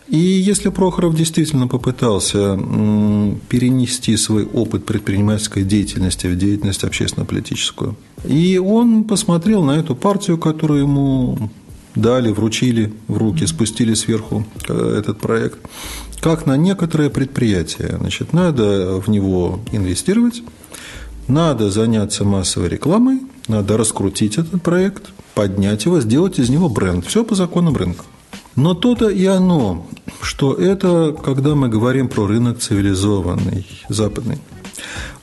И 0.08 0.18
если 0.18 0.68
Прохоров 0.68 1.14
действительно 1.14 1.66
попытался 1.66 2.56
перенести 3.48 4.16
свой 4.16 4.44
опыт 4.44 4.84
предпринимательской 4.84 5.64
деятельности 5.64 6.26
в 6.26 6.36
деятельность 6.36 6.84
общественно-политическую, 6.84 7.96
и 8.24 8.58
он 8.58 9.04
посмотрел 9.04 9.62
на 9.62 9.72
эту 9.72 9.96
партию, 9.96 10.36
которую 10.36 10.82
ему 10.82 11.50
дали, 11.94 12.30
вручили 12.30 12.92
в 13.08 13.16
руки, 13.16 13.46
спустили 13.46 13.94
сверху 13.94 14.44
э, 14.68 14.96
этот 14.98 15.20
проект, 15.20 15.58
как 16.20 16.44
на 16.44 16.56
некоторое 16.56 17.08
предприятие. 17.08 17.96
Значит, 17.98 18.32
надо 18.32 19.00
в 19.00 19.08
него 19.08 19.60
инвестировать, 19.72 20.42
надо 21.28 21.70
заняться 21.70 22.24
массовой 22.24 22.68
рекламой, 22.68 23.20
надо 23.48 23.76
раскрутить 23.76 24.38
этот 24.38 24.62
проект, 24.62 25.10
поднять 25.34 25.84
его, 25.84 26.00
сделать 26.00 26.38
из 26.38 26.50
него 26.50 26.68
бренд. 26.68 27.06
Все 27.06 27.24
по 27.24 27.34
законам 27.34 27.76
рынка. 27.76 28.04
Но 28.56 28.74
то-то 28.74 29.08
и 29.08 29.24
оно, 29.26 29.86
что 30.22 30.54
это, 30.54 31.16
когда 31.24 31.54
мы 31.54 31.68
говорим 31.68 32.08
про 32.08 32.26
рынок 32.26 32.58
цивилизованный, 32.58 33.66
западный. 33.88 34.38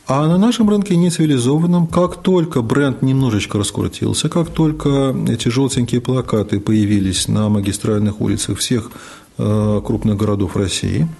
А 0.08 0.28
на 0.28 0.38
нашем 0.38 0.70
рынке 0.70 0.98
нецивилизованном, 0.98 1.88
как 1.88 2.22
только 2.22 2.62
бренд 2.62 3.02
немножечко 3.02 3.58
раскрутился, 3.58 4.28
как 4.28 4.50
только 4.50 5.16
эти 5.30 5.48
желтенькие 5.48 6.02
плакаты 6.02 6.60
появились 6.60 7.28
на 7.28 7.48
магистральных 7.48 8.20
улицах 8.20 8.58
всех 8.58 8.92
э, 9.38 9.82
крупных 9.86 10.18
городов 10.18 10.56
России– 10.56 11.08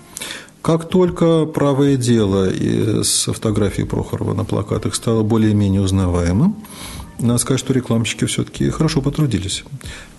как 0.62 0.88
только 0.88 1.46
правое 1.46 1.98
дело 1.98 2.48
с 3.04 3.26
фотографией 3.26 3.88
Прохорова 3.88 4.36
на 4.36 4.46
плакатах 4.46 4.94
стало 4.94 5.24
более-менее 5.24 5.82
узнаваемым, 5.82 6.56
надо 7.22 7.40
сказать, 7.40 7.60
что 7.60 7.74
рекламщики 7.74 8.26
все-таки 8.26 8.70
хорошо 8.70 9.02
потрудились. 9.02 9.64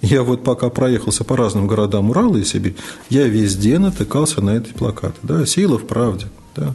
Я 0.01 0.23
вот 0.23 0.45
пока 0.45 0.71
проехался 0.71 1.25
по 1.25 1.37
разным 1.37 1.67
городам 1.67 2.11
Урала 2.11 2.37
и 2.37 2.45
Сибирь, 2.45 2.77
я 3.11 3.27
везде 3.27 3.79
натыкался 3.79 4.41
на 4.41 4.57
эти 4.57 4.73
плакаты. 4.73 5.19
Да, 5.23 5.45
сила 5.47 5.79
в 5.79 5.87
правде. 5.87 6.27
Да. 6.57 6.75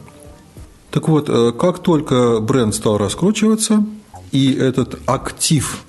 Так 0.90 1.08
вот, 1.08 1.28
э, 1.28 1.52
как 1.52 1.80
только 1.80 2.40
бренд 2.40 2.74
стал 2.74 2.98
раскручиваться, 2.98 3.84
и 4.32 4.52
этот 4.52 4.98
актив 5.06 5.84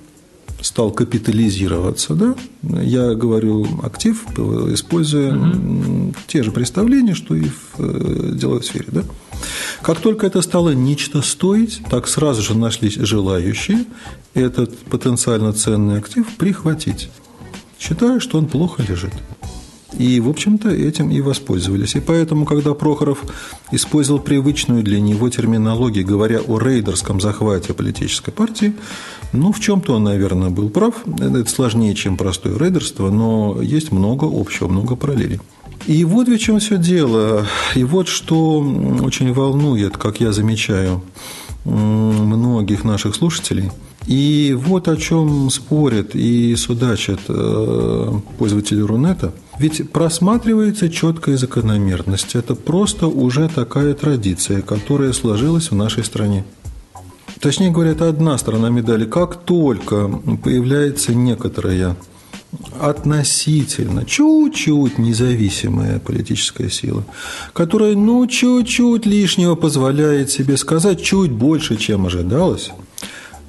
стал 0.62 0.90
капитализироваться, 0.90 2.14
да, 2.14 2.34
я 2.62 3.14
говорю 3.14 3.66
актив, 3.82 4.22
используя 4.72 5.34
угу. 5.34 6.14
те 6.26 6.42
же 6.42 6.52
представления, 6.52 7.14
что 7.14 7.34
и 7.34 7.44
в 7.44 7.78
э, 7.78 8.32
деловой 8.34 8.62
сфере, 8.62 8.86
да. 8.88 9.02
Как 9.82 10.00
только 10.00 10.26
это 10.26 10.42
стало 10.42 10.70
нечто 10.70 11.22
стоить, 11.22 11.80
так 11.90 12.08
сразу 12.08 12.42
же 12.42 12.56
нашлись 12.56 12.94
желающие 12.94 13.84
этот 14.34 14.76
потенциально 14.78 15.52
ценный 15.52 15.98
актив 15.98 16.26
прихватить, 16.36 17.10
считая, 17.78 18.20
что 18.20 18.38
он 18.38 18.46
плохо 18.46 18.82
лежит. 18.86 19.12
И, 19.98 20.20
в 20.20 20.28
общем-то, 20.28 20.70
этим 20.70 21.10
и 21.10 21.20
воспользовались. 21.20 21.96
И 21.96 22.00
поэтому, 22.00 22.44
когда 22.44 22.74
Прохоров 22.74 23.24
использовал 23.72 24.20
привычную 24.20 24.82
для 24.82 25.00
него 25.00 25.28
терминологию, 25.28 26.06
говоря 26.06 26.40
о 26.40 26.58
рейдерском 26.58 27.20
захвате 27.20 27.74
политической 27.74 28.30
партии, 28.30 28.74
ну, 29.32 29.52
в 29.52 29.60
чем-то 29.60 29.94
он, 29.94 30.04
наверное, 30.04 30.50
был 30.50 30.70
прав. 30.70 30.94
Это 31.18 31.44
сложнее, 31.46 31.94
чем 31.94 32.16
простое 32.16 32.58
рейдерство, 32.58 33.10
но 33.10 33.60
есть 33.60 33.92
много 33.92 34.28
общего, 34.30 34.68
много 34.68 34.96
параллелей. 34.96 35.40
И 35.86 36.04
вот 36.04 36.28
в 36.28 36.38
чем 36.38 36.60
все 36.60 36.76
дело. 36.76 37.46
И 37.74 37.84
вот 37.84 38.08
что 38.08 38.60
очень 39.02 39.32
волнует, 39.32 39.96
как 39.96 40.20
я 40.20 40.32
замечаю, 40.32 41.02
многих 41.64 42.84
наших 42.84 43.14
слушателей– 43.14 43.70
и 44.06 44.56
вот 44.58 44.88
о 44.88 44.96
чем 44.96 45.50
спорят 45.50 46.14
и 46.14 46.56
судачат 46.56 47.20
э, 47.28 48.12
пользователи 48.38 48.80
Рунета. 48.80 49.32
Ведь 49.60 49.90
просматривается 49.90 50.88
четкая 50.88 51.36
закономерность. 51.36 52.34
Это 52.34 52.54
просто 52.54 53.08
уже 53.08 53.46
такая 53.46 53.92
традиция, 53.92 54.62
которая 54.62 55.12
сложилась 55.12 55.70
в 55.70 55.74
нашей 55.74 56.02
стране. 56.02 56.46
Точнее 57.40 57.70
говоря, 57.70 57.90
это 57.90 58.08
одна 58.08 58.38
сторона 58.38 58.70
медали. 58.70 59.04
Как 59.04 59.44
только 59.44 60.08
появляется 60.42 61.14
некоторая 61.14 61.94
относительно, 62.80 64.06
чуть-чуть 64.06 64.96
независимая 64.96 65.98
политическая 65.98 66.70
сила, 66.70 67.04
которая, 67.52 67.94
ну, 67.94 68.26
чуть-чуть 68.26 69.04
лишнего 69.04 69.56
позволяет 69.56 70.30
себе 70.30 70.56
сказать 70.56 71.02
чуть 71.02 71.32
больше, 71.32 71.76
чем 71.76 72.06
ожидалось– 72.06 72.70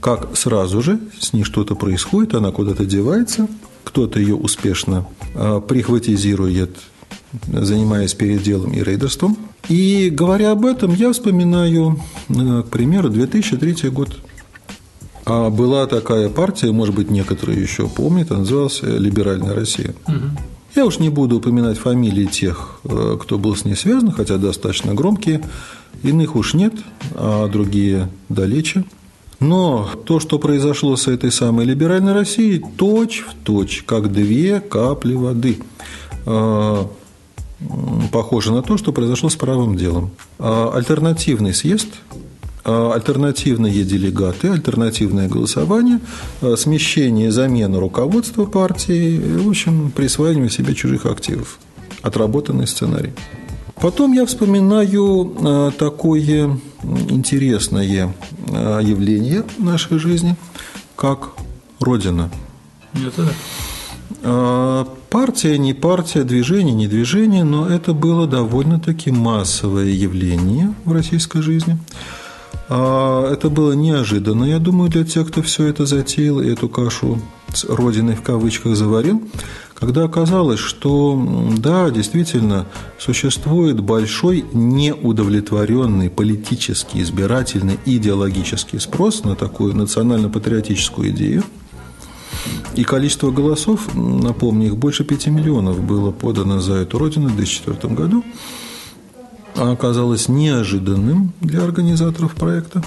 как 0.02 0.36
сразу 0.36 0.82
же 0.82 1.00
с 1.20 1.32
ней 1.32 1.44
что-то 1.44 1.76
происходит, 1.76 2.34
она 2.34 2.52
куда-то 2.52 2.86
девается, 2.86 3.48
кто-то 3.84 4.20
ее 4.20 4.36
успешно 4.36 5.06
а, 5.34 5.60
прихватизирует, 5.62 6.78
занимаясь 7.48 8.14
переделом 8.14 8.72
и 8.72 8.84
рейдерством. 8.84 9.38
И 9.70 10.10
говоря 10.10 10.52
об 10.52 10.66
этом, 10.66 10.94
я 10.94 11.12
вспоминаю, 11.14 12.00
э, 12.30 12.64
к 12.66 12.70
примеру, 12.70 13.10
2003 13.10 13.90
год. 13.90 14.18
А 15.26 15.50
была 15.50 15.86
такая 15.86 16.30
партия, 16.30 16.72
может 16.72 16.96
быть, 16.96 17.12
некоторые 17.12 17.62
еще 17.62 17.88
помнят, 17.88 18.32
она 18.32 18.40
называлась 18.40 18.82
«Либеральная 18.82 19.54
Россия». 19.54 19.94
Угу. 20.08 20.16
Я 20.76 20.86
уж 20.86 21.00
не 21.00 21.10
буду 21.10 21.38
упоминать 21.38 21.78
фамилии 21.78 22.26
тех, 22.26 22.80
э, 22.86 23.18
кто 23.22 23.38
был 23.38 23.56
с 23.56 23.66
ней 23.66 23.76
связан, 23.76 24.12
хотя 24.12 24.38
достаточно 24.38 24.94
громкие. 24.94 25.42
Иных 26.02 26.36
уж 26.36 26.54
нет, 26.54 26.74
а 27.14 27.48
другие 27.48 28.10
далече. 28.30 28.86
Но 29.42 29.90
то, 30.06 30.20
что 30.20 30.38
произошло 30.38 30.96
с 30.96 31.08
этой 31.08 31.32
самой 31.32 31.66
либеральной 31.66 32.14
Россией, 32.14 32.64
точь 32.78 33.26
в 33.28 33.34
точь, 33.44 33.84
как 33.88 34.12
две 34.12 34.60
капли 34.60 35.16
воды. 35.16 35.58
А, 36.28 36.88
похоже 38.12 38.54
на 38.54 38.62
то, 38.62 38.78
что 38.78 38.94
произошло 38.94 39.30
с 39.30 39.36
правым 39.36 39.76
делом. 39.76 40.12
А, 40.38 40.72
альтернативный 40.76 41.56
съезд 41.56 41.88
а, 42.64 42.94
альтернативные 42.94 43.84
делегаты, 43.84 44.50
альтернативное 44.50 45.28
голосование, 45.28 46.00
смещение, 46.56 47.32
замена 47.32 47.80
руководства 47.80 48.46
партии, 48.46 49.20
в 49.40 49.50
общем, 49.50 49.90
присваивание 49.90 50.52
себе 50.52 50.76
чужих 50.76 51.08
активов. 51.08 51.58
Отработанный 52.04 52.68
сценарий. 52.68 53.14
Потом 53.82 54.14
я 54.14 54.28
вспоминаю 54.28 55.34
э, 55.40 55.72
такое 55.78 56.58
интересное 57.10 58.14
э, 58.48 58.80
явление 58.84 59.44
в 59.58 59.64
нашей 59.64 59.98
жизни, 59.98 60.36
как 60.96 61.32
Родина. 61.80 62.30
Это 62.94 63.24
да. 63.24 63.32
А, 64.24 64.88
партия, 65.10 65.58
не 65.58 65.74
партия, 65.74 66.24
движение, 66.24 66.76
не 66.76 66.88
движение, 66.88 67.44
но 67.44 67.68
это 67.68 67.94
было 67.94 68.28
довольно-таки 68.28 69.12
массовое 69.12 69.88
явление 69.88 70.74
в 70.86 70.92
российской 70.92 71.42
жизни. 71.42 71.80
А, 72.74 73.30
это 73.30 73.50
было 73.50 73.74
неожиданно, 73.74 74.46
я 74.46 74.58
думаю, 74.58 74.90
для 74.90 75.04
тех, 75.04 75.28
кто 75.28 75.42
все 75.42 75.66
это 75.66 75.86
затеял 75.86 76.40
и 76.40 76.50
эту 76.50 76.70
кашу 76.70 77.20
с 77.54 77.66
родиной 77.66 78.16
в 78.16 78.22
кавычках 78.22 78.78
заварил, 78.78 79.22
когда 79.74 80.06
оказалось, 80.06 80.62
что 80.62 81.22
да, 81.58 81.90
действительно, 81.90 82.66
существует 82.98 83.82
большой 83.82 84.46
неудовлетворенный 84.54 86.10
политический, 86.10 87.02
избирательный, 87.02 87.78
идеологический 87.86 88.80
спрос 88.80 89.26
на 89.26 89.36
такую 89.36 89.76
национально-патриотическую 89.76 91.10
идею– 91.10 91.44
и 92.76 92.84
количество 92.84 93.32
голосов, 93.32 93.94
напомню, 93.96 94.68
их 94.68 94.78
больше 94.78 95.04
5 95.04 95.28
миллионов 95.28 95.82
было 95.82 96.12
подано 96.12 96.60
за 96.60 96.76
эту 96.76 96.98
родину 96.98 97.28
в 97.28 97.36
2004 97.36 97.94
году, 97.94 98.24
оказалось 99.56 100.30
неожиданным 100.30 101.34
для 101.42 101.64
организаторов 101.64 102.36
проекта. 102.36 102.84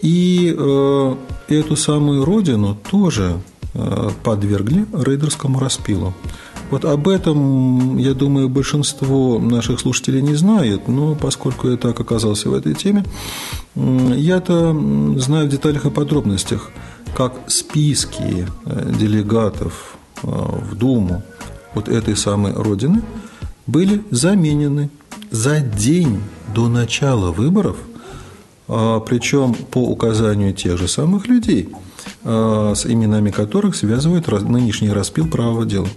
И 0.00 0.54
э, 0.56 1.16
эту 1.48 1.76
самую 1.76 2.24
родину 2.24 2.76
тоже 2.90 3.40
э, 3.74 4.10
подвергли 4.24 4.86
рейдерскому 4.92 5.58
распилу. 5.60 6.14
Вот 6.70 6.84
об 6.84 7.06
этом, 7.06 7.98
я 7.98 8.14
думаю, 8.14 8.48
большинство 8.48 9.38
наших 9.38 9.78
слушателей 9.80 10.22
не 10.22 10.34
знает, 10.34 10.88
но 10.88 11.14
поскольку 11.14 11.68
я 11.68 11.76
так 11.76 12.00
оказался 12.00 12.48
в 12.48 12.54
этой 12.54 12.74
теме, 12.74 13.04
я-то 13.74 14.72
знаю 15.18 15.46
в 15.46 15.50
деталях 15.50 15.84
и 15.86 15.90
подробностях– 15.90 16.70
как 17.14 17.34
списки 17.46 18.46
э, 18.64 18.92
делегатов 18.98 19.96
э, 20.22 20.26
в 20.26 20.74
Думу 20.74 21.22
вот 21.74 21.88
этой 21.88 22.16
самой 22.16 22.52
Родины 22.52 23.02
были 23.66 24.02
заменены 24.10 24.90
за 25.32 25.60
день 25.60 26.20
до 26.54 26.68
начала 26.68 27.32
выборов, 27.32 27.78
а, 28.68 29.00
причем 29.00 29.54
по 29.54 29.78
указанию 29.78 30.52
тех 30.52 30.78
же 30.78 30.86
самых 30.86 31.26
людей, 31.26 31.70
а, 32.22 32.74
с 32.74 32.86
именами 32.86 33.30
которых 33.30 33.74
связывают 33.74 34.28
нынешний 34.42 34.90
распил 34.90 35.26
правого 35.26 35.64
дела. 35.64 35.88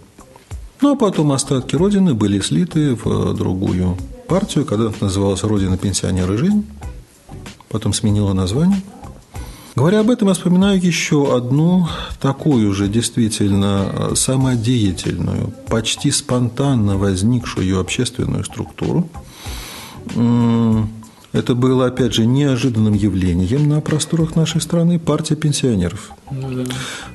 Ну 0.82 0.94
а 0.94 0.96
потом 0.96 1.32
остатки 1.34 1.76
Родины 1.76 2.14
были 2.14 2.40
слиты 2.40 2.96
в 2.96 3.34
другую 3.34 3.98
партию, 4.28 4.66
когда 4.66 4.92
называлась 5.02 5.44
Родина 5.44 5.78
пенсионеры 5.78 6.38
жизнь, 6.38 6.66
потом 7.70 7.94
сменила 7.94 8.34
название– 8.34 8.82
Говоря 9.76 10.00
об 10.00 10.10
этом, 10.10 10.30
я 10.30 10.34
вспоминаю 10.34 10.82
еще 10.82 11.36
одну 11.36 11.90
такую 12.22 12.74
же 12.74 12.88
действительно 12.88 14.16
самодеятельную, 14.16 15.54
почти 15.68 16.12
спонтанно 16.12 16.98
возникшую 16.98 17.78
общественную 17.78 18.46
структуру. 18.46 19.10
Это 21.34 21.54
было, 21.54 21.88
опять 21.88 22.14
же, 22.14 22.26
неожиданным 22.26 22.94
явлением 22.94 23.68
на 23.68 23.82
просторах 23.82 24.38
нашей 24.38 24.62
страны– 24.62 25.00
партия 25.06 25.36
пенсионеров. 25.36 26.12
Ну, 26.32 26.50
да. 26.50 26.64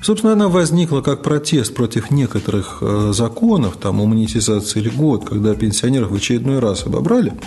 Собственно, 0.03 0.35
она 0.35 0.49
возникла 0.49 1.01
как 1.01 1.23
протест 1.23 1.75
против 1.75 2.11
некоторых 2.11 2.79
э, 2.83 3.13
законов, 3.15 3.79
там, 3.79 3.99
о 3.99 4.05
монетизации 4.05 4.81
льгот, 4.81 5.26
когда 5.26 5.55
пенсионеров 5.55 6.11
в 6.11 6.15
очередной 6.15 6.59
раз 6.59 6.85
обобрали– 6.85 7.33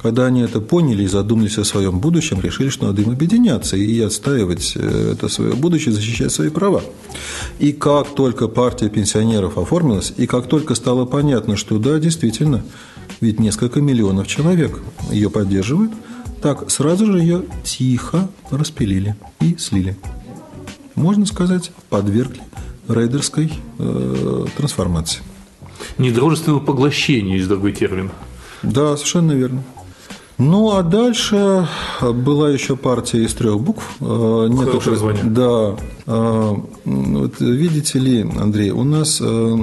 когда 0.00 0.26
они 0.26 0.40
это 0.42 0.60
поняли 0.60 1.02
и 1.02 1.08
задумались 1.08 1.58
о 1.58 1.64
своем 1.64 1.98
будущем, 1.98 2.40
решили, 2.40 2.68
что 2.68 2.86
надо 2.86 3.02
им 3.02 3.10
объединяться 3.10 3.76
и 3.76 4.00
отстаивать 4.00 4.74
э, 4.76 5.12
это 5.12 5.28
свое 5.28 5.54
будущее, 5.54 5.92
защищать 5.92 6.32
свои 6.32 6.50
права. 6.50 6.82
И 7.58 7.72
как 7.72 8.14
только 8.14 8.48
партия 8.48 8.88
пенсионеров 8.88 9.58
оформилась, 9.58 10.12
и 10.16 10.26
как 10.26 10.46
только 10.46 10.74
стало 10.74 11.04
понятно, 11.04 11.56
что 11.56 11.78
да, 11.78 11.98
действительно, 11.98 12.64
ведь 13.20 13.40
несколько 13.40 13.80
миллионов 13.80 14.26
человек 14.26 14.80
ее 15.10 15.30
поддерживают, 15.30 15.92
так 16.42 16.70
сразу 16.70 17.06
же 17.06 17.18
ее 17.18 17.44
тихо 17.64 18.28
распилили 18.50 19.16
и 19.40 19.56
слили. 19.56 19.96
Можно 20.94 21.26
сказать, 21.26 21.72
подвергли 21.90 22.42
рейдерской 22.88 23.52
э, 23.78 24.46
трансформации. 24.56 25.22
Недружественного 25.98 26.60
поглощения 26.60 27.36
есть 27.36 27.48
другой 27.48 27.72
термин. 27.72 28.10
Да, 28.62 28.96
совершенно 28.96 29.32
верно. 29.32 29.62
Ну, 30.38 30.76
а 30.76 30.84
дальше 30.84 31.68
была 32.00 32.50
еще 32.50 32.76
партия 32.76 33.24
из 33.24 33.34
трех 33.34 33.60
букв. 33.60 33.96
Э, 34.00 34.46
Нет 34.48 34.86
название. 34.86 35.24
Да. 35.24 35.76
Э, 36.06 36.54
вот 36.84 37.40
видите 37.40 37.98
ли, 37.98 38.22
Андрей, 38.22 38.70
у 38.70 38.84
нас 38.84 39.18
э, 39.20 39.56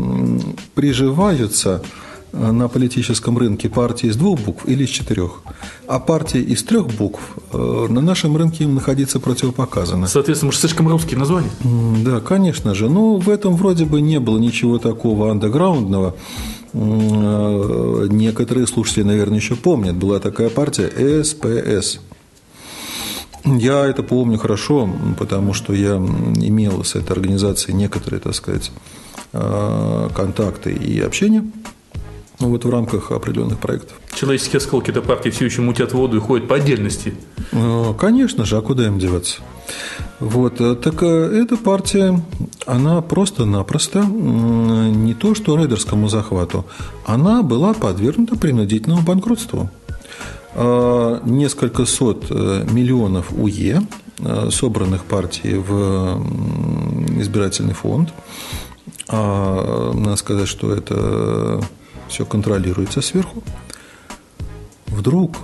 приживаются 0.74 1.82
на 2.36 2.68
политическом 2.68 3.38
рынке 3.38 3.70
партии 3.70 4.10
из 4.10 4.16
двух 4.16 4.40
букв 4.40 4.68
или 4.68 4.84
из 4.84 4.90
четырех. 4.90 5.42
А 5.88 6.00
партия 6.00 6.42
из 6.42 6.64
трех 6.64 6.88
букв 6.88 7.22
на 7.54 8.02
нашем 8.02 8.36
рынке 8.36 8.66
им 8.66 8.76
находиться 8.76 9.20
противопоказано. 9.20 10.08
Соответственно, 10.08 10.48
может, 10.48 10.62
слишком 10.62 10.88
русские 10.90 11.20
названия? 11.20 11.50
Да, 12.04 12.20
конечно 12.20 12.76
же. 12.76 12.90
Но 12.90 13.18
в 13.18 13.30
этом 13.30 13.56
вроде 13.56 13.86
бы 13.86 14.02
не 14.02 14.20
было 14.20 14.38
ничего 14.38 14.80
такого 14.80 15.32
андеграундного. 15.32 16.16
Э, 16.76 18.08
некоторые 18.10 18.68
слушатели, 18.68 19.04
наверное, 19.04 19.38
еще 19.38 19.56
помнят, 19.56 19.96
была 19.96 20.20
такая 20.20 20.50
партия 20.50 21.24
СПС. 21.24 22.00
Я 23.46 23.86
это 23.86 24.04
помню 24.04 24.38
хорошо, 24.38 24.90
потому 25.18 25.54
что 25.54 25.74
я 25.74 25.96
имел 25.96 26.84
с 26.84 26.96
этой 26.96 27.12
организацией 27.14 27.78
некоторые, 27.78 28.20
так 28.20 28.36
сказать, 28.36 28.72
э, 29.32 30.10
контакты 30.14 30.74
и 30.74 31.00
общение 31.00 31.46
вот 32.50 32.66
в 32.66 32.70
рамках 32.70 33.12
определенных 33.12 33.60
проектов. 33.60 33.98
Человеческие 34.14 34.58
осколки 34.58 34.90
этой 34.90 35.02
партии 35.02 35.30
все 35.30 35.46
еще 35.46 35.62
мутят 35.62 35.94
воду 35.94 36.18
и 36.18 36.20
ходят 36.20 36.48
по 36.48 36.56
отдельности. 36.56 37.14
Э, 37.52 37.94
конечно 37.98 38.46
же, 38.46 38.58
а 38.58 38.62
куда 38.62 38.88
им 38.88 39.00
деваться? 39.00 39.42
Вот, 40.20 40.62
э, 40.62 40.76
так 40.76 41.04
э, 41.04 41.42
эта 41.42 41.58
партия, 41.58 42.20
она 42.66 43.02
просто-напросто 43.02 44.04
не 44.04 45.14
то 45.14 45.36
что 45.36 45.58
рейдерскому 45.58 46.08
захвату, 46.08 46.66
она 47.06 47.44
была 47.44 47.74
подвергнута 47.74 48.38
принудительному 48.38 49.02
банкротству. 49.02 49.70
Несколько 50.56 51.86
сот 51.86 52.30
миллионов 52.30 53.34
УЕ, 53.34 53.82
собранных 54.50 55.04
партией 55.04 55.58
в 55.58 56.24
избирательный 57.20 57.74
фонд. 57.74 58.14
А, 59.08 59.92
надо 59.94 60.16
сказать, 60.16 60.48
что 60.48 60.74
это 60.74 61.62
все 62.08 62.26
контролируется 62.26 63.02
сверху. 63.02 63.44
Вдруг 64.88 65.38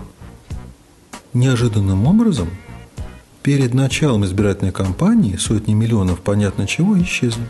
неожиданным 1.34 2.08
образом– 2.08 2.50
перед 3.44 3.74
началом 3.74 4.26
избирательной 4.26 4.72
кампании 4.72 5.36
сотни 5.36 5.74
миллионов 5.74 6.22
понятно 6.22 6.68
чего 6.68 7.02
исчезли. 7.02 7.44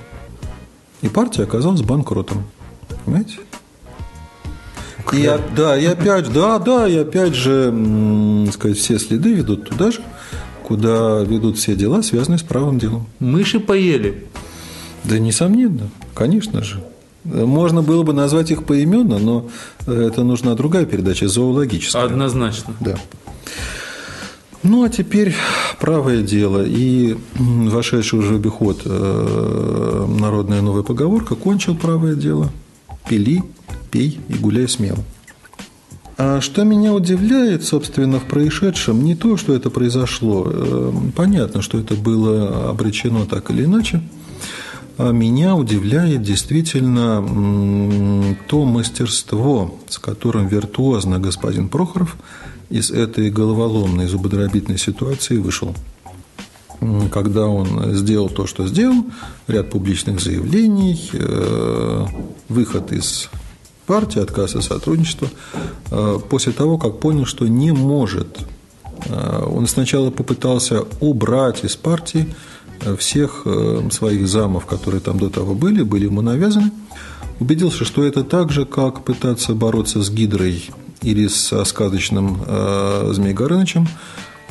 И 1.01 1.09
партия 1.09 1.43
оказалась 1.43 1.81
банкротом. 1.81 2.45
Понимаете? 3.05 3.37
И, 5.13 5.29
да, 5.57 5.77
и 5.77 5.85
опять, 5.85 6.31
да, 6.31 6.59
да, 6.59 6.87
и 6.87 6.95
опять 6.97 7.33
же, 7.33 8.47
сказать, 8.53 8.77
все 8.77 8.97
следы 8.97 9.33
ведут 9.33 9.67
туда 9.67 9.91
же, 9.91 10.01
куда 10.63 11.21
ведут 11.21 11.57
все 11.57 11.75
дела, 11.75 12.01
связанные 12.01 12.37
с 12.37 12.43
правым 12.43 12.79
делом. 12.79 13.07
Мыши 13.19 13.59
поели. 13.59 14.27
Да, 15.03 15.19
несомненно, 15.19 15.89
конечно 16.13 16.63
же. 16.63 16.81
Можно 17.23 17.81
было 17.81 18.03
бы 18.03 18.13
назвать 18.13 18.51
их 18.51 18.63
поименно, 18.63 19.19
но 19.19 19.47
это 19.85 20.23
нужна 20.23 20.55
другая 20.55 20.85
передача, 20.85 21.27
зоологическая. 21.27 22.03
Однозначно. 22.03 22.73
Да. 22.79 22.97
Ну, 24.63 24.83
а 24.83 24.89
теперь 24.89 25.33
правое 25.79 26.21
дело. 26.21 26.63
И 26.65 27.17
вошедший 27.35 28.19
уже 28.19 28.33
в 28.33 28.35
обиход 28.35 28.81
э, 28.85 30.07
народная 30.19 30.61
новая 30.61 30.83
поговорка 30.83 31.35
кончил 31.35 31.75
правое 31.75 32.15
дело. 32.15 32.51
Пили, 33.09 33.43
пей 33.89 34.19
и 34.27 34.33
гуляй 34.33 34.67
смело. 34.67 34.99
А 36.17 36.39
что 36.39 36.63
меня 36.63 36.93
удивляет, 36.93 37.63
собственно, 37.63 38.19
в 38.19 38.25
происшедшем, 38.25 39.03
не 39.03 39.15
то, 39.15 39.37
что 39.37 39.55
это 39.55 39.71
произошло, 39.71 40.45
э, 40.45 40.91
понятно, 41.15 41.63
что 41.63 41.79
это 41.79 41.95
было 41.95 42.69
обречено 42.69 43.25
так 43.25 43.49
или 43.49 43.65
иначе, 43.65 44.03
меня 45.11 45.55
удивляет 45.55 46.21
действительно 46.21 48.35
то 48.47 48.65
мастерство, 48.65 49.79
с 49.87 49.97
которым 49.97 50.47
виртуозно 50.47 51.19
господин 51.19 51.69
Прохоров– 51.69 52.17
из 52.71 52.89
этой 52.89 53.29
головоломной 53.29 54.07
зубодробительной 54.07 54.79
ситуации 54.79 55.37
вышел. 55.37 55.75
Когда 57.11 57.45
он 57.45 57.93
сделал 57.93 58.29
то, 58.29 58.47
что 58.47 58.65
сделал, 58.65 59.05
ряд 59.47 59.69
публичных 59.69 60.19
заявлений, 60.19 61.09
э, 61.13 62.05
выход 62.47 62.91
из 62.91 63.29
партии, 63.85 64.19
отказ 64.19 64.55
от 64.55 64.63
сотрудничества, 64.63 65.27
э, 65.91 66.19
после 66.29 66.53
того, 66.53 66.77
как 66.77 66.99
понял, 66.99 67.25
что 67.25 67.45
не 67.45 67.71
может. 67.71 68.39
Э, 69.05 69.43
он 69.45 69.67
сначала 69.67 70.09
попытался 70.09 70.85
убрать 71.01 71.65
из 71.65 71.75
партии 71.75 72.33
всех 72.97 73.43
э, 73.45 73.89
своих 73.91 74.27
замов, 74.27 74.65
которые 74.65 75.01
там 75.01 75.19
до 75.19 75.29
того 75.29 75.53
были, 75.53 75.83
были 75.83 76.05
ему 76.05 76.21
навязаны, 76.21 76.71
убедился, 77.39 77.85
что 77.85 78.03
это 78.03 78.23
так 78.23 78.51
же, 78.51 78.65
как 78.65 79.03
пытаться 79.03 79.53
бороться 79.55 80.01
с 80.03 80.09
Гидрой 80.09 80.69
или 81.01 81.27
со 81.27 81.63
сказочным 81.65 82.41
э, 82.45 83.11
Змей 83.13 83.33
Горынычем, 83.33 83.87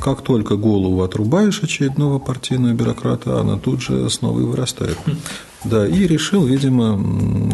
как 0.00 0.22
только 0.22 0.56
голову 0.56 1.02
отрубаешь 1.02 1.62
очередного 1.62 2.18
партийного 2.18 2.72
бюрократа, 2.72 3.40
она 3.40 3.58
тут 3.58 3.82
же 3.82 4.08
снова 4.10 4.40
и 4.40 4.44
вырастает. 4.44 4.98
Да, 5.62 5.86
и 5.86 6.06
решил, 6.06 6.46
видимо, 6.46 6.98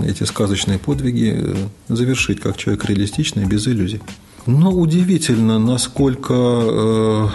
эти 0.07 0.23
сказочные 0.23 0.79
подвиги 0.79 1.35
э, 1.37 1.55
завершить 1.89 2.41
как 2.41 2.57
человек 2.57 2.85
реалистичный, 2.85 3.47
без 3.47 3.67
иллюзий. 3.67 4.01
Но 4.47 4.71
удивительно, 4.71 5.59
насколько 5.59 6.35
э, 6.35 7.29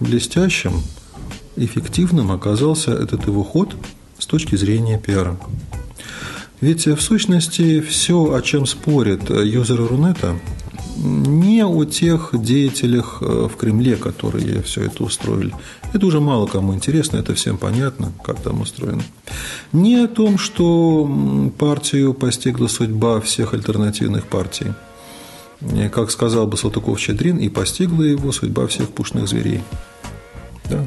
блестящим, 0.00 0.80
эффективным 1.56 2.32
оказался 2.32 2.92
этот 2.92 3.26
его 3.26 3.42
ход 3.44 3.76
с 4.18 4.26
точки 4.26 4.56
зрения 4.56 4.98
пиара. 4.98 5.36
Ведь 6.60 6.86
в 6.86 7.00
сущности 7.00 7.80
все, 7.80 8.32
о 8.32 8.40
чем 8.40 8.66
спорят 8.66 9.28
юзеры 9.28 9.86
Рунета, 9.86 10.36
не 10.96 11.64
о 11.64 11.84
тех 11.84 12.30
деятелях 12.32 13.18
э, 13.20 13.48
в 13.52 13.56
Кремле, 13.56 13.96
которые 13.96 14.62
все 14.62 14.84
это 14.84 15.02
устроили. 15.04 15.52
Это 15.92 16.06
уже 16.06 16.20
мало 16.20 16.46
кому 16.46 16.74
интересно, 16.74 17.16
это 17.16 17.34
всем 17.34 17.58
понятно, 17.58 18.12
как 18.22 18.40
там 18.40 18.60
устроено. 18.60 19.02
Не 19.72 19.96
о 19.96 20.08
том, 20.08 20.38
что 20.38 21.50
партию 21.58 22.14
постигла 22.14 22.68
судьба 22.68 23.20
всех 23.20 23.54
альтернативных 23.54 24.24
партий. 24.24 24.72
Как 25.92 26.10
сказал 26.10 26.46
бы 26.46 26.56
Салтыков-Щедрин, 26.56 27.38
и 27.38 27.48
постигла 27.48 28.02
его 28.02 28.32
судьба 28.32 28.66
всех 28.66 28.90
пушных 28.90 29.28
зверей. 29.28 29.62
Да. 30.70 30.86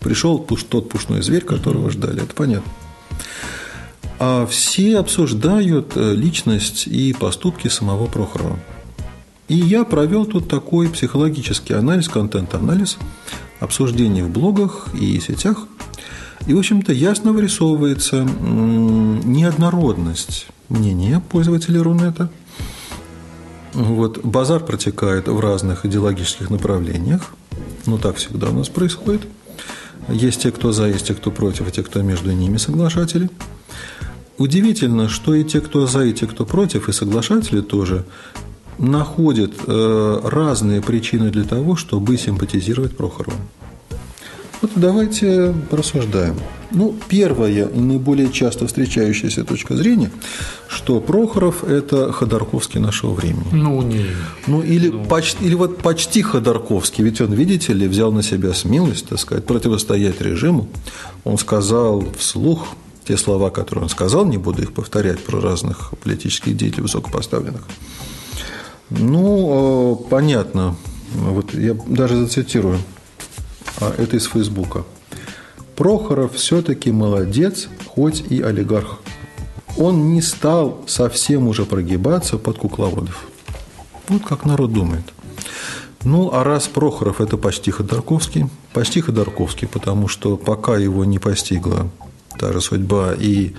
Пришел 0.00 0.38
тот 0.38 0.88
пушной 0.88 1.22
зверь, 1.22 1.44
которого 1.44 1.90
ждали, 1.90 2.22
это 2.22 2.34
понятно. 2.34 2.70
А 4.20 4.46
все 4.46 4.98
обсуждают 4.98 5.92
э, 5.96 6.14
личность 6.14 6.86
и 6.86 7.12
поступки 7.12 7.68
самого 7.68 8.06
Прохорова. 8.06 8.58
И 9.48 9.54
я 9.54 9.84
провел 9.84 10.26
тут 10.26 10.48
такой 10.48 10.88
психологический 10.88 11.74
анализ, 11.74 12.08
контент-анализ, 12.08 12.98
обсуждений 13.60 14.22
в 14.22 14.30
блогах 14.30 14.88
и 14.94 15.20
сетях. 15.20 15.66
И, 16.46 16.54
в 16.54 16.58
общем-то, 16.58 16.92
ясно 16.92 17.32
вырисовывается 17.32 18.24
неоднородность 18.24 20.46
мнения 20.68 21.22
пользователей 21.30 21.80
Рунета. 21.80 22.30
Вот, 23.72 24.24
базар 24.24 24.60
протекает 24.60 25.28
в 25.28 25.40
разных 25.40 25.86
идеологических 25.86 26.50
направлениях. 26.50 27.34
Ну, 27.86 27.98
так 27.98 28.16
всегда 28.16 28.50
у 28.50 28.52
нас 28.52 28.68
происходит. 28.68 29.22
Есть 30.08 30.42
те, 30.42 30.50
кто 30.50 30.72
за, 30.72 30.86
есть 30.88 31.06
те, 31.06 31.14
кто 31.14 31.30
против, 31.30 31.68
и 31.68 31.70
те, 31.70 31.82
кто 31.82 32.02
между 32.02 32.32
ними 32.32 32.56
соглашатели. 32.56 33.28
Удивительно, 34.38 35.08
что 35.08 35.34
и 35.34 35.44
те, 35.44 35.60
кто 35.60 35.86
за, 35.86 36.04
и 36.04 36.12
те, 36.12 36.26
кто 36.26 36.46
против, 36.46 36.88
и 36.88 36.92
соглашатели 36.92 37.60
тоже 37.60 38.04
находит 38.78 39.54
э, 39.66 40.20
разные 40.24 40.80
причины 40.80 41.30
для 41.30 41.44
того, 41.44 41.76
чтобы 41.76 42.16
симпатизировать 42.16 42.96
Прохорову. 42.96 43.36
Вот 44.60 44.72
давайте 44.74 45.54
порассуждаем. 45.70 46.36
Ну, 46.70 46.94
первая 47.08 47.66
и 47.68 47.78
наиболее 47.78 48.30
часто 48.30 48.66
встречающаяся 48.66 49.44
точка 49.44 49.76
зрения, 49.76 50.10
что 50.68 51.00
Прохоров– 51.00 51.64
это 51.68 52.12
Ходорковский 52.12 52.80
нашего 52.80 53.14
времени. 53.14 53.46
Ну, 53.52 53.80
не. 53.82 54.06
Ну, 54.46 54.60
или, 54.62 54.88
ну. 54.88 55.04
Почти, 55.04 55.44
или 55.44 55.54
вот 55.54 55.78
почти 55.78 56.22
Ходорковский, 56.22 57.04
ведь 57.04 57.20
он, 57.20 57.32
видите 57.32 57.72
ли, 57.72 57.86
взял 57.88 58.12
на 58.12 58.22
себя 58.22 58.52
смелость, 58.52 59.08
так 59.08 59.18
сказать, 59.18 59.46
противостоять 59.46 60.20
режиму. 60.20 60.68
Он 61.24 61.38
сказал 61.38 62.04
вслух 62.18 62.68
те 63.06 63.16
слова, 63.16 63.50
которые 63.50 63.84
он 63.84 63.88
сказал, 63.88 64.26
не 64.26 64.36
буду 64.36 64.62
их 64.62 64.72
повторять 64.72 65.20
про 65.20 65.40
разных 65.40 65.92
политических 66.02 66.56
деятелей 66.56 66.82
высокопоставленных– 66.82 67.62
ну, 68.90 70.02
э, 70.06 70.10
понятно. 70.10 70.76
Вот 71.14 71.54
я 71.54 71.74
даже 71.86 72.16
зацитирую. 72.16 72.78
А, 73.80 73.94
это 73.96 74.16
из 74.16 74.26
Фейсбука. 74.26 74.84
Прохоров 75.76 76.34
все-таки 76.34 76.90
молодец, 76.90 77.68
хоть 77.86 78.20
и 78.20 78.40
олигарх. 78.42 78.98
Он 79.76 80.12
не 80.12 80.22
стал 80.22 80.82
совсем 80.86 81.46
уже 81.46 81.64
прогибаться 81.64 82.36
под 82.36 82.58
кукловодов. 82.58 83.26
Вот 84.08 84.24
как 84.24 84.44
народ 84.44 84.72
думает. 84.72 85.04
Ну, 86.04 86.30
а 86.32 86.44
раз 86.44 86.68
Прохоров– 86.68 87.20
это 87.22 87.36
почти 87.36 87.70
Ходорковский, 87.70 88.48
почти 88.72 89.00
Ходорковский, 89.00 89.68
потому 89.68 90.08
что 90.08 90.36
пока 90.36 90.76
его 90.76 91.04
не 91.04 91.18
постигла 91.18 91.90
та 92.38 92.52
же 92.52 92.60
судьба 92.60 93.14
и 93.18 93.54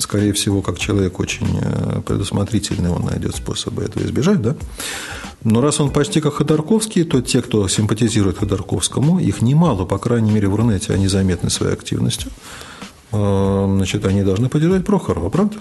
скорее 0.00 0.32
всего, 0.32 0.62
как 0.62 0.78
человек 0.78 1.20
очень 1.20 1.58
э, 1.60 2.00
предусмотрительный, 2.06 2.90
он 2.90 3.04
найдет 3.04 3.36
способы 3.36 3.82
этого 3.82 4.02
избежать, 4.04 4.40
да? 4.40 4.56
Но 5.46 5.60
раз 5.60 5.78
он 5.78 5.90
почти 5.90 6.20
как 6.20 6.34
Ходорковский, 6.34 7.04
то 7.04 7.22
те, 7.22 7.40
кто 7.40 7.68
симпатизирует 7.68 8.38
Ходорковскому, 8.38 9.20
их 9.20 9.42
немало, 9.42 9.84
по 9.84 9.96
крайней 9.96 10.32
мере, 10.32 10.48
в 10.48 10.56
Рунете 10.56 10.92
они 10.92 11.06
заметны 11.06 11.50
своей 11.50 11.72
активностью, 11.72 12.32
э, 13.12 13.64
значит, 13.76 14.04
они 14.06 14.24
должны 14.24 14.48
поддержать 14.48 14.84
Прохорова, 14.84 15.30
правда? 15.30 15.58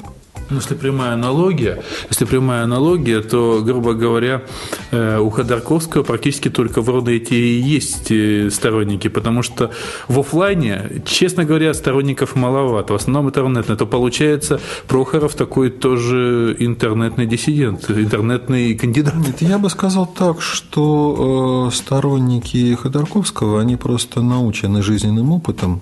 Ну, 0.50 0.58
если 0.58 0.76
прямая 0.76 1.14
аналогия, 1.14 1.82
если 2.10 2.26
прямая 2.26 2.64
аналогия, 2.64 3.22
то, 3.22 3.62
грубо 3.64 3.94
говоря, 3.94 4.44
э, 4.92 5.18
у 5.18 5.32
Ходорковского 5.32 6.04
практически 6.04 6.50
только 6.50 6.82
в 6.82 6.90
Рунете 6.90 7.36
и 7.36 7.60
есть 7.60 8.12
э, 8.12 8.52
сторонники, 8.52 9.08
потому 9.08 9.42
что 9.42 9.72
в 10.08 10.20
офлайне, 10.20 11.02
честно 11.06 11.46
говоря, 11.46 11.74
сторонников 11.74 12.36
маловато. 12.36 12.94
В 12.94 12.96
основном 12.96 13.30
это 13.30 13.42
интернетное. 13.42 13.76
То 13.76 13.88
получается, 13.88 14.60
Прохоров 14.88 15.34
такой 15.34 15.72
тоже 15.72 16.56
интернетный 16.60 17.26
диссидент, 17.26 17.90
интернетный 17.90 18.76
кандидат. 18.76 19.16
Нет, 19.16 19.42
я 19.42 19.58
бы 19.58 19.70
сказал 19.72 20.06
так, 20.06 20.42
что 20.42 21.70
э, 21.72 21.76
сторонники 21.76 22.76
Ходорковского, 22.76 23.62
они 23.62 23.78
просто 23.78 24.22
научены 24.22 24.84
жизненным 24.84 25.32
опытом. 25.32 25.82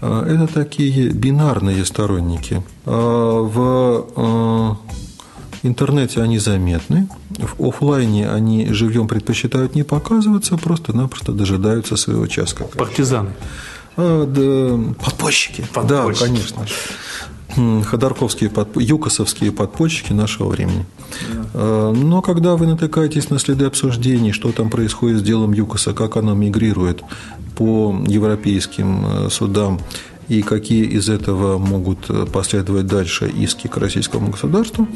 Это 0.00 0.46
такие 0.46 1.10
бинарные 1.10 1.84
сторонники– 1.84 2.62
в 2.88 4.06
э, 4.16 5.66
интернете 5.66 6.22
они 6.22 6.38
заметны, 6.38 7.08
в 7.30 7.62
офлайне 7.66 8.28
они 8.28 8.72
живьем 8.72 9.08
предпочитают 9.08 9.74
не 9.74 9.82
показываться, 9.82 10.56
просто-напросто 10.56 11.32
дожидаются 11.32 11.96
своего 11.96 12.26
часа. 12.26 12.56
Партизаны. 12.76 13.30
А, 13.96 14.26
да, 14.26 14.94
подпольщики. 15.04 15.66
подпольщики. 15.72 16.22
Да, 16.22 16.26
конечно. 16.26 16.66
Ходорковские, 17.84 18.50
юкосовские 18.76 19.52
подпольщики 19.52 20.12
нашего 20.12 20.48
времени. 20.48 20.86
Да. 21.52 21.92
Но 21.92 22.22
когда 22.22 22.56
вы 22.56 22.66
натыкаетесь 22.66 23.30
на 23.30 23.38
следы 23.38 23.64
обсуждений, 23.64 24.32
что 24.32 24.52
там 24.52 24.70
происходит 24.70 25.18
с 25.18 25.22
делом 25.22 25.52
Юкоса, 25.52 25.92
как 25.92 26.16
оно 26.16 26.34
мигрирует 26.34 27.02
по 27.56 28.00
европейским 28.06 29.28
судам 29.30 29.80
и 30.28 30.42
какие 30.42 30.84
из 30.84 31.08
этого 31.08 31.58
могут 31.58 32.10
э, 32.10 32.26
последовать 32.26 32.86
дальше 32.86 33.28
иски 33.28 33.66
к 33.66 33.76
российскому 33.78 34.30
государству, 34.30 34.86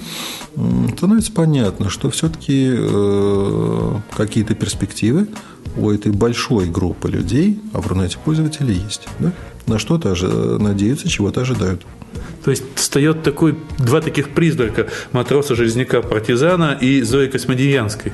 становится 0.97 1.33
понятно, 1.33 1.89
что 1.89 2.11
все-таки 2.11 2.71
э, 2.71 3.95
какие-то 4.17 4.55
перспективы 4.55 5.29
у 5.77 5.91
этой 5.91 6.13
большой 6.13 6.67
группы 6.67 7.11
людей, 7.11 7.61
а 7.73 7.81
в 7.81 7.87
Рунете 7.87 8.19
пользователей 8.23 8.75
есть. 8.75 9.09
Да? 9.19 9.33
На 9.67 9.79
что-то 9.79 10.15
надеются, 10.59 11.09
чего-то 11.09 11.41
ожидают. 11.41 11.87
То 12.45 12.51
есть 12.51 12.65
встает 12.75 13.23
такой, 13.23 13.57
два 13.79 14.01
таких 14.01 14.31
призрака– 14.31 14.89
матроса, 15.13 15.55
железняка, 15.55 16.03
партизана 16.03 16.77
и 16.79 17.01
Зои 17.03 17.29
Космодемьянской. 17.29 18.13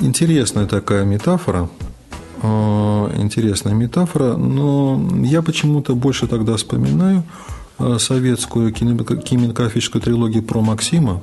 Интересная 0.00 0.66
такая 0.66 1.04
метафора– 1.04 1.68
интересная 3.16 3.74
метафора, 3.74 4.36
но 4.36 5.00
я 5.22 5.42
почему-то 5.42 5.94
больше 5.94 6.26
тогда 6.26 6.56
вспоминаю 6.56 7.24
э, 7.78 7.96
советскую 7.98 8.72
кинематографическую 8.72 10.02
трилогию 10.02 10.42
про 10.42 10.60
Максима. 10.60 11.22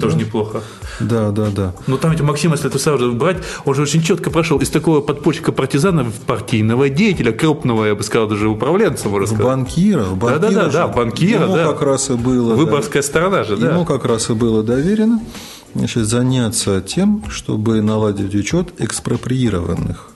Тоже 0.00 0.16
да? 0.16 0.22
неплохо. 0.22 0.62
Да, 1.00 1.30
да, 1.30 1.48
да. 1.50 1.74
Но 1.86 1.96
там 1.96 2.12
ведь 2.12 2.20
Максима, 2.20 2.54
если 2.54 2.68
это 2.68 2.78
сразу 2.78 3.12
брать, 3.12 3.38
он 3.64 3.74
же 3.74 3.82
очень 3.82 4.02
четко 4.02 4.30
прошел 4.30 4.58
из 4.58 4.70
такого 4.70 5.00
подпольщика-партизана 5.00 6.04
в 6.04 6.20
партийного 6.20 6.88
деятеля, 6.88 7.32
крупного, 7.32 7.84
я 7.84 7.94
бы 7.94 8.02
сказал, 8.02 8.28
даже 8.28 8.48
управленца, 8.48 9.08
можно 9.08 9.26
сказать. 9.26 9.44
Банкира. 9.44 10.04
банкира 10.04 10.38
да, 10.38 10.50
да, 10.50 10.62
да, 10.64 10.70
да, 10.70 10.88
банкира, 10.88 11.42
ему 11.44 11.54
да. 11.54 11.66
как 11.66 11.82
раз 11.82 12.10
и 12.10 12.14
было... 12.14 12.54
Выборгская 12.54 13.02
да, 13.02 13.08
сторона 13.08 13.44
же, 13.44 13.56
да. 13.56 13.70
Ему 13.70 13.84
как 13.84 14.04
раз 14.04 14.30
и 14.30 14.34
было 14.34 14.62
доверено 14.62 15.20
значит, 15.74 16.06
заняться 16.06 16.80
тем, 16.80 17.24
чтобы 17.28 17.82
наладить 17.82 18.34
учет 18.34 18.72
экспроприированных 18.78 20.11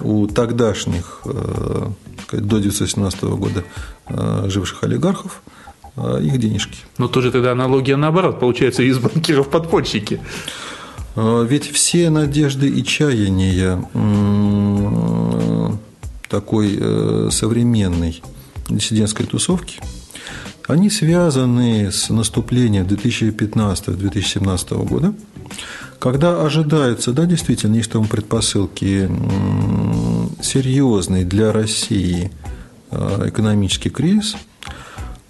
у 0.00 0.26
тогдашних, 0.26 1.20
э, 1.24 1.86
до 2.32 2.56
1917 2.56 3.22
года 3.22 3.64
э, 4.08 4.46
живших 4.48 4.84
олигархов 4.84 5.42
э, 5.96 6.20
их 6.22 6.38
денежки. 6.38 6.78
Но 6.98 7.08
тоже 7.08 7.30
тогда 7.30 7.52
аналогия 7.52 7.96
наоборот, 7.96 8.40
получается, 8.40 8.82
из 8.82 8.98
банкиров 8.98 9.48
подпольщики. 9.48 10.20
Ведь 11.16 11.68
все 11.72 12.10
надежды 12.10 12.68
и 12.68 12.84
чаяния 12.84 13.82
такой 16.28 17.30
современной 17.32 18.22
диссидентской 18.68 19.26
тусовки, 19.26 19.80
они 20.68 20.90
связаны 20.90 21.90
с 21.90 22.10
наступлением 22.10 22.84
2015-2017 22.84 24.86
года, 24.86 25.14
когда 25.98 26.42
ожидается, 26.42 27.12
да, 27.12 27.24
действительно, 27.24 27.76
есть 27.76 27.90
там 27.90 28.06
предпосылки 28.06 29.10
серьезный 30.40 31.24
для 31.24 31.52
России 31.52 32.30
э, 32.90 33.28
экономический 33.28 33.90
кризис, 33.90 34.36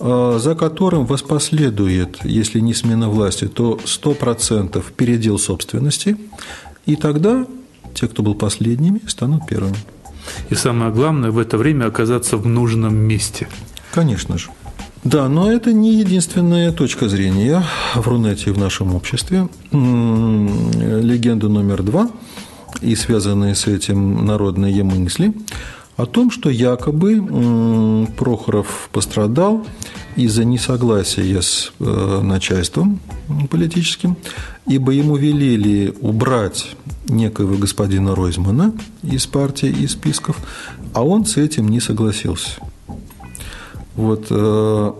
э, 0.00 0.38
за 0.40 0.54
которым 0.54 1.06
воспоследует, 1.06 2.18
если 2.24 2.60
не 2.60 2.74
смена 2.74 3.08
власти, 3.08 3.46
то 3.46 3.78
100% 3.84 4.84
передел 4.96 5.38
собственности, 5.38 6.16
и 6.86 6.96
тогда 6.96 7.46
те, 7.94 8.06
кто 8.08 8.22
был 8.22 8.34
последними, 8.34 9.00
станут 9.06 9.46
первыми. 9.46 9.76
И 10.50 10.54
самое 10.54 10.92
главное, 10.92 11.30
в 11.30 11.38
это 11.38 11.56
время 11.58 11.86
оказаться 11.86 12.36
в 12.36 12.46
нужном 12.46 12.94
месте. 12.94 13.48
Конечно 13.92 14.38
же. 14.38 14.50
Да, 15.04 15.28
но 15.28 15.50
это 15.50 15.72
не 15.72 15.94
единственная 15.94 16.72
точка 16.72 17.08
зрения 17.08 17.64
в 17.94 18.06
Рунете 18.06 18.52
в 18.52 18.58
нашем 18.58 18.94
обществе. 18.94 19.48
Легенда 19.72 21.48
номер 21.48 21.82
два 21.82 22.10
и 22.80 22.94
связанные 22.94 23.54
с 23.54 23.66
этим 23.66 24.24
народные 24.24 24.82
мысли 24.82 25.34
о 25.96 26.06
том, 26.06 26.30
что 26.30 26.48
якобы 26.48 28.06
Прохоров 28.16 28.88
пострадал 28.92 29.66
из-за 30.14 30.44
несогласия 30.44 31.42
с 31.42 31.72
э, 31.80 32.20
начальством 32.22 33.00
политическим, 33.50 34.16
ибо 34.66 34.92
ему 34.92 35.16
велели 35.16 35.92
убрать 36.00 36.76
некоего 37.08 37.56
господина 37.56 38.14
Ройзмана 38.14 38.72
из 39.02 39.26
партии, 39.26 39.70
из 39.70 39.92
списков, 39.92 40.36
а 40.94 41.02
он 41.04 41.24
с 41.26 41.36
этим 41.36 41.68
не 41.68 41.80
согласился. 41.80 42.60
Вот 43.96 44.26
э, 44.30 44.92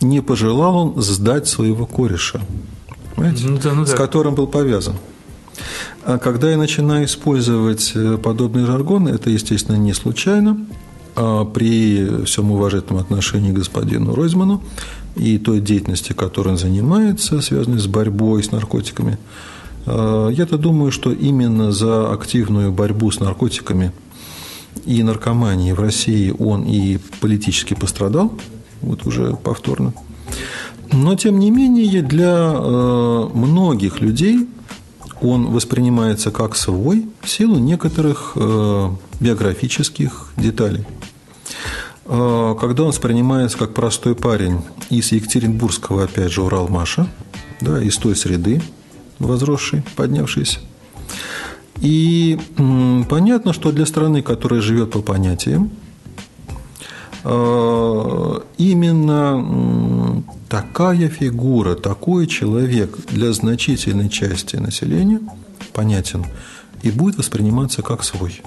не 0.00 0.20
пожелал 0.20 0.76
он 0.76 1.02
сдать 1.02 1.46
своего 1.46 1.86
кореша, 1.86 2.40
ну, 3.16 3.58
да, 3.62 3.72
ну, 3.72 3.84
да. 3.84 3.86
с 3.86 3.94
которым 3.94 4.34
был 4.34 4.48
повязан. 4.48 4.94
А 6.04 6.18
когда 6.18 6.50
я 6.50 6.56
начинаю 6.56 7.06
использовать 7.06 7.92
э, 7.94 8.18
подобный 8.18 8.64
жаргон, 8.64 9.08
это, 9.08 9.30
естественно, 9.30 9.76
не 9.76 9.92
случайно. 9.94 10.58
А 11.16 11.44
при 11.44 12.24
всем 12.24 12.52
уважительном 12.52 13.00
отношении 13.02 13.50
к 13.50 13.56
господину 13.56 14.14
Ройзману 14.14 14.62
и 15.16 15.38
той 15.38 15.60
деятельности, 15.60 16.12
которой 16.12 16.50
он 16.50 16.58
занимается, 16.58 17.40
связанной 17.40 17.80
с 17.80 17.86
борьбой 17.86 18.42
с 18.42 18.52
наркотиками, 18.52 19.18
э, 19.86 20.30
я-то 20.32 20.58
думаю, 20.58 20.92
что 20.92 21.12
именно 21.12 21.72
за 21.72 22.12
активную 22.12 22.72
борьбу 22.72 23.10
с 23.10 23.20
наркотиками– 23.20 23.92
и 24.88 25.02
наркомании 25.02 25.72
в 25.72 25.80
России 25.80 26.34
он 26.38 26.64
и 26.64 26.98
политически 27.20 27.74
пострадал, 27.74 28.32
вот 28.80 29.06
уже 29.06 29.36
повторно. 29.36 29.92
Но, 30.92 31.14
тем 31.14 31.38
не 31.38 31.50
менее, 31.50 32.02
для 32.02 32.54
э, 32.54 33.28
многих 33.34 34.00
людей 34.00 34.48
он 35.20 35.46
воспринимается 35.46 36.30
как 36.30 36.56
свой 36.56 37.08
в 37.20 37.28
силу 37.28 37.58
некоторых 37.58 38.32
э, 38.36 38.90
биографических 39.20 40.32
деталей. 40.36 40.84
Э, 42.06 42.56
когда 42.60 42.84
он 42.84 42.88
воспринимается 42.88 43.58
как 43.58 43.74
простой 43.74 44.14
парень 44.14 44.62
из 44.90 45.12
Екатеринбургского, 45.12 46.04
опять 46.04 46.32
же, 46.32 46.42
Уралмаша, 46.42 47.08
да, 47.60 47.82
из 47.82 47.96
той 47.96 48.16
среды, 48.16 48.62
возросший, 49.18 49.82
поднявшийся, 49.96 50.60
и 51.80 52.38
понятно, 53.08 53.52
что 53.52 53.70
для 53.70 53.86
страны, 53.86 54.22
которая 54.22 54.60
живет 54.60 54.90
по 54.90 55.00
понятиям, 55.00 55.70
именно 58.56 60.22
такая 60.48 61.08
фигура, 61.08 61.74
такой 61.74 62.26
человек 62.26 62.96
для 63.08 63.32
значительной 63.32 64.08
части 64.08 64.56
населения 64.56 65.20
понятен 65.74 66.24
и 66.82 66.90
будет 66.90 67.18
восприниматься 67.18 67.82
как 67.82 68.02
свой. 68.04 68.40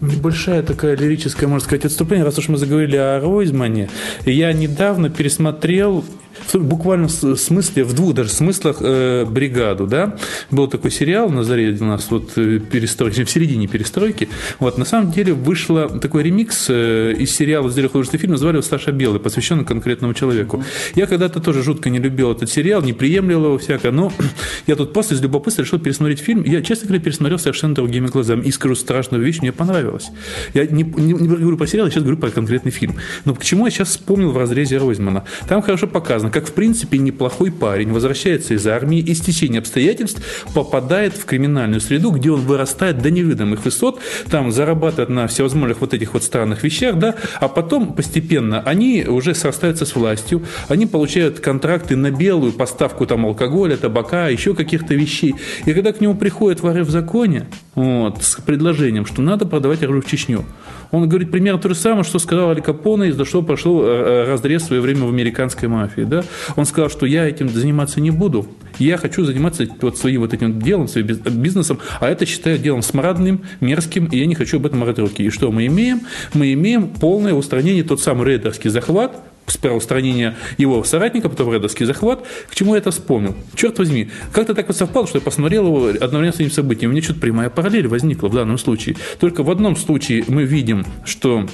Небольшая 0.00 0.62
такая 0.62 0.96
лирическая, 0.96 1.48
можно 1.48 1.64
сказать, 1.64 1.84
отступление, 1.84 2.24
раз 2.24 2.38
уж 2.38 2.48
мы 2.48 2.56
заговорили 2.56 2.94
о 2.96 3.18
Ройзмане. 3.20 3.90
Я 4.24 4.52
недавно 4.52 5.10
пересмотрел 5.10 6.04
в 6.52 6.64
буквальном 6.64 7.08
смысле, 7.08 7.84
в 7.84 7.94
двух 7.94 8.14
даже 8.14 8.30
смыслах 8.30 8.78
э, 8.80 9.24
бригаду, 9.24 9.86
да. 9.86 10.16
Был 10.50 10.68
такой 10.68 10.90
сериал 10.90 11.28
на 11.30 11.44
заре 11.44 11.76
у 11.80 11.84
нас 11.84 12.06
вот 12.10 12.32
э, 12.36 12.58
перестройки, 12.58 13.24
в 13.24 13.30
середине 13.30 13.66
перестройки. 13.66 14.28
Вот 14.58 14.78
на 14.78 14.84
самом 14.84 15.12
деле 15.12 15.32
вышла 15.34 15.88
такой 15.88 16.22
ремикс 16.22 16.66
э, 16.68 17.14
из 17.18 17.34
сериала 17.34 17.68
«Зрелый 17.70 17.88
художественный 17.88 18.20
фильм», 18.20 18.32
назвали 18.32 18.54
его 18.54 18.62
«Саша 18.62 18.92
Белый», 18.92 19.20
посвященный 19.20 19.64
конкретному 19.64 20.14
человеку. 20.14 20.64
Я 20.94 21.06
когда-то 21.06 21.40
тоже 21.40 21.62
жутко 21.62 21.90
не 21.90 21.98
любил 21.98 22.32
этот 22.32 22.50
сериал, 22.50 22.82
не 22.82 22.92
приемлил 22.92 23.44
его 23.44 23.58
всякое, 23.58 23.92
но 23.92 24.12
я 24.66 24.76
тут 24.76 24.92
после 24.92 25.16
из 25.16 25.22
любопытства 25.22 25.62
решил 25.62 25.78
пересмотреть 25.78 26.20
фильм. 26.20 26.42
Я, 26.44 26.62
честно 26.62 26.88
говоря, 26.88 27.04
пересмотрел 27.04 27.38
совершенно 27.38 27.74
другими 27.74 28.06
глазами. 28.06 28.42
И 28.42 28.50
скажу 28.50 28.74
страшную 28.74 29.22
вещь, 29.22 29.40
мне 29.40 29.52
понравилось. 29.52 30.08
Я 30.54 30.66
не, 30.66 30.82
не, 30.82 31.12
не 31.12 31.28
говорю 31.28 31.56
про 31.56 31.66
сериал, 31.66 31.86
я 31.86 31.92
сейчас 31.92 32.02
говорю 32.02 32.18
про 32.18 32.30
конкретный 32.30 32.72
фильм. 32.72 32.96
Но 33.24 33.34
почему 33.34 33.66
я 33.66 33.70
сейчас 33.70 33.88
вспомнил 33.88 34.30
в 34.30 34.38
разрезе 34.38 34.78
Ройзмана? 34.78 35.24
Там 35.48 35.62
хорошо 35.62 35.86
показано, 35.86 36.27
как, 36.30 36.48
в 36.48 36.52
принципе, 36.52 36.98
неплохой 36.98 37.50
парень 37.50 37.92
возвращается 37.92 38.54
из 38.54 38.66
армии 38.66 38.98
и 38.98 39.14
с 39.14 39.20
течением 39.20 39.60
обстоятельств 39.60 40.22
попадает 40.54 41.14
в 41.14 41.24
криминальную 41.24 41.80
среду, 41.80 42.10
где 42.10 42.30
он 42.30 42.40
вырастает 42.40 43.00
до 43.00 43.10
невиданных 43.10 43.64
высот, 43.64 44.00
там 44.30 44.52
зарабатывает 44.52 45.08
на 45.08 45.26
всевозможных 45.26 45.80
вот 45.80 45.94
этих 45.94 46.14
вот 46.14 46.24
странных 46.24 46.62
вещах, 46.64 46.98
да, 46.98 47.14
а 47.40 47.48
потом 47.48 47.92
постепенно 47.94 48.60
они 48.60 49.04
уже 49.06 49.34
срастаются 49.34 49.86
с 49.86 49.94
властью, 49.94 50.42
они 50.68 50.86
получают 50.86 51.40
контракты 51.40 51.96
на 51.96 52.10
белую 52.10 52.52
поставку 52.52 53.06
там 53.06 53.26
алкоголя, 53.26 53.76
табака, 53.76 54.28
еще 54.28 54.54
каких-то 54.54 54.94
вещей. 54.94 55.34
И 55.64 55.72
когда 55.72 55.92
к 55.92 56.00
нему 56.00 56.14
приходят 56.14 56.60
воры 56.60 56.84
в 56.84 56.90
законе 56.90 57.46
вот, 57.74 58.22
с 58.22 58.36
предложением, 58.40 59.06
что 59.06 59.22
надо 59.22 59.46
продавать 59.46 59.82
оружие 59.82 60.02
в 60.02 60.06
Чечню, 60.06 60.44
он 60.90 61.08
говорит 61.08 61.30
примерно 61.30 61.60
то 61.60 61.68
же 61.68 61.74
самое, 61.74 62.04
что 62.04 62.18
сказал 62.18 62.50
Али 62.50 62.60
Капоне, 62.60 63.08
из-за 63.08 63.24
что 63.24 63.42
прошел 63.42 63.82
э, 63.82 63.86
э, 63.86 64.24
разрез 64.30 64.62
в 64.62 64.66
свое 64.66 64.82
время 64.82 65.04
в 65.04 65.08
американской 65.08 65.68
мафии. 65.68 66.02
Да? 66.02 66.22
Он 66.56 66.64
сказал, 66.64 66.90
что 66.90 67.06
я 67.06 67.28
этим 67.28 67.48
заниматься 67.48 68.00
не 68.00 68.10
буду, 68.10 68.46
я 68.78 68.96
хочу 68.96 69.24
заниматься 69.24 69.66
вот 69.80 69.98
своим 69.98 70.22
вот 70.22 70.32
этим 70.32 70.60
делом, 70.60 70.88
своим 70.88 71.06
бизнесом, 71.06 71.78
а 72.00 72.08
это 72.08 72.26
считаю 72.26 72.58
делом 72.58 72.82
смрадным, 72.82 73.42
мерзким, 73.60 74.06
и 74.06 74.18
я 74.18 74.26
не 74.26 74.34
хочу 74.34 74.58
об 74.58 74.66
этом 74.66 74.80
морать 74.80 74.98
руки. 74.98 75.22
И 75.24 75.30
что 75.30 75.50
мы 75.50 75.66
имеем? 75.66 76.02
Мы 76.34 76.52
имеем 76.52 76.88
полное 76.88 77.34
устранение, 77.34 77.82
тот 77.82 78.00
самый 78.00 78.26
рейдерский 78.26 78.70
захват, 78.70 79.20
сперва 79.48 79.76
устранение 79.76 80.36
его 80.56 80.82
соратника, 80.84 81.28
потом 81.28 81.52
рейдерский 81.52 81.86
захват. 81.86 82.24
К 82.50 82.54
чему 82.54 82.74
я 82.74 82.78
это 82.78 82.90
вспомнил? 82.90 83.34
Черт 83.54 83.78
возьми, 83.78 84.10
как-то 84.32 84.54
так 84.54 84.68
вот 84.68 84.76
совпало, 84.76 85.06
что 85.06 85.18
я 85.18 85.22
посмотрел 85.22 85.66
его 85.66 85.86
одновременно 85.88 86.32
с 86.32 86.40
этим 86.40 86.50
событием. 86.50 86.90
У 86.90 86.92
меня 86.92 87.02
что-то 87.02 87.20
прямая 87.20 87.50
параллель 87.50 87.88
возникла 87.88 88.28
в 88.28 88.34
данном 88.34 88.58
случае. 88.58 88.96
Только 89.20 89.42
в 89.42 89.50
одном 89.50 89.76
случае 89.76 90.24
мы 90.28 90.44
видим, 90.44 90.84
что 91.04 91.46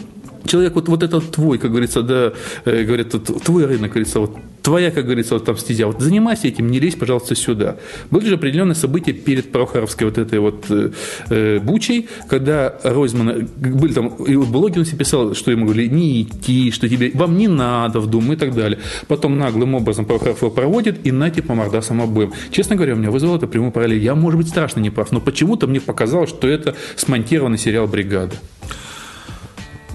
человек 0.46 0.74
вот, 0.74 0.88
вот 0.88 1.02
этот 1.02 1.30
твой, 1.30 1.58
как 1.58 1.70
говорится, 1.70 2.02
да, 2.02 2.32
э, 2.64 2.84
говорят, 2.84 3.10
твой 3.10 3.66
рынок, 3.66 3.90
говорится, 3.90 4.20
вот 4.20 4.36
твоя, 4.62 4.90
как 4.90 5.04
говорится, 5.04 5.34
вот 5.34 5.44
там 5.44 5.56
стезя, 5.56 5.86
вот 5.86 6.00
занимайся 6.00 6.48
этим, 6.48 6.70
не 6.70 6.80
лезь, 6.80 6.94
пожалуйста, 6.94 7.34
сюда. 7.34 7.76
Были 8.10 8.26
же 8.28 8.34
определенные 8.34 8.74
события 8.74 9.12
перед 9.12 9.52
Прохоровской 9.52 10.06
вот 10.06 10.18
этой 10.18 10.38
вот 10.38 10.64
э, 10.70 10.90
э 11.30 11.58
бучей, 11.60 12.08
когда 12.28 12.74
Ройзман, 12.82 13.48
были 13.56 13.92
там, 13.92 14.08
и 14.08 14.34
вот 14.36 14.48
блоги 14.48 14.78
он 14.78 14.86
себе 14.86 14.98
писал, 14.98 15.34
что 15.34 15.50
ему 15.50 15.66
говорили, 15.66 15.88
не 15.88 16.22
идти, 16.22 16.70
что 16.70 16.88
тебе, 16.88 17.10
вам 17.14 17.36
не 17.36 17.46
надо 17.46 18.00
в 18.00 18.06
Думу 18.06 18.32
и 18.32 18.36
так 18.36 18.54
далее. 18.54 18.78
Потом 19.06 19.38
наглым 19.38 19.74
образом 19.74 20.06
Прохоров 20.06 20.40
его 20.40 20.50
проводит, 20.50 21.06
и 21.06 21.12
на 21.12 21.30
типа 21.30 21.54
мордасом 21.54 22.00
обоим. 22.00 22.32
Честно 22.50 22.76
говоря, 22.76 22.94
у 22.94 22.96
меня 22.96 23.10
вызвало 23.10 23.36
это 23.36 23.46
прямую 23.46 23.72
параллель. 23.72 24.02
Я, 24.02 24.14
может 24.14 24.38
быть, 24.38 24.48
страшно 24.48 24.80
не 24.80 24.90
прав, 24.90 25.12
но 25.12 25.20
почему-то 25.20 25.66
мне 25.66 25.80
показалось, 25.80 26.30
что 26.30 26.48
это 26.48 26.74
смонтированный 26.96 27.58
сериал 27.58 27.86
«Бригада». 27.86 28.34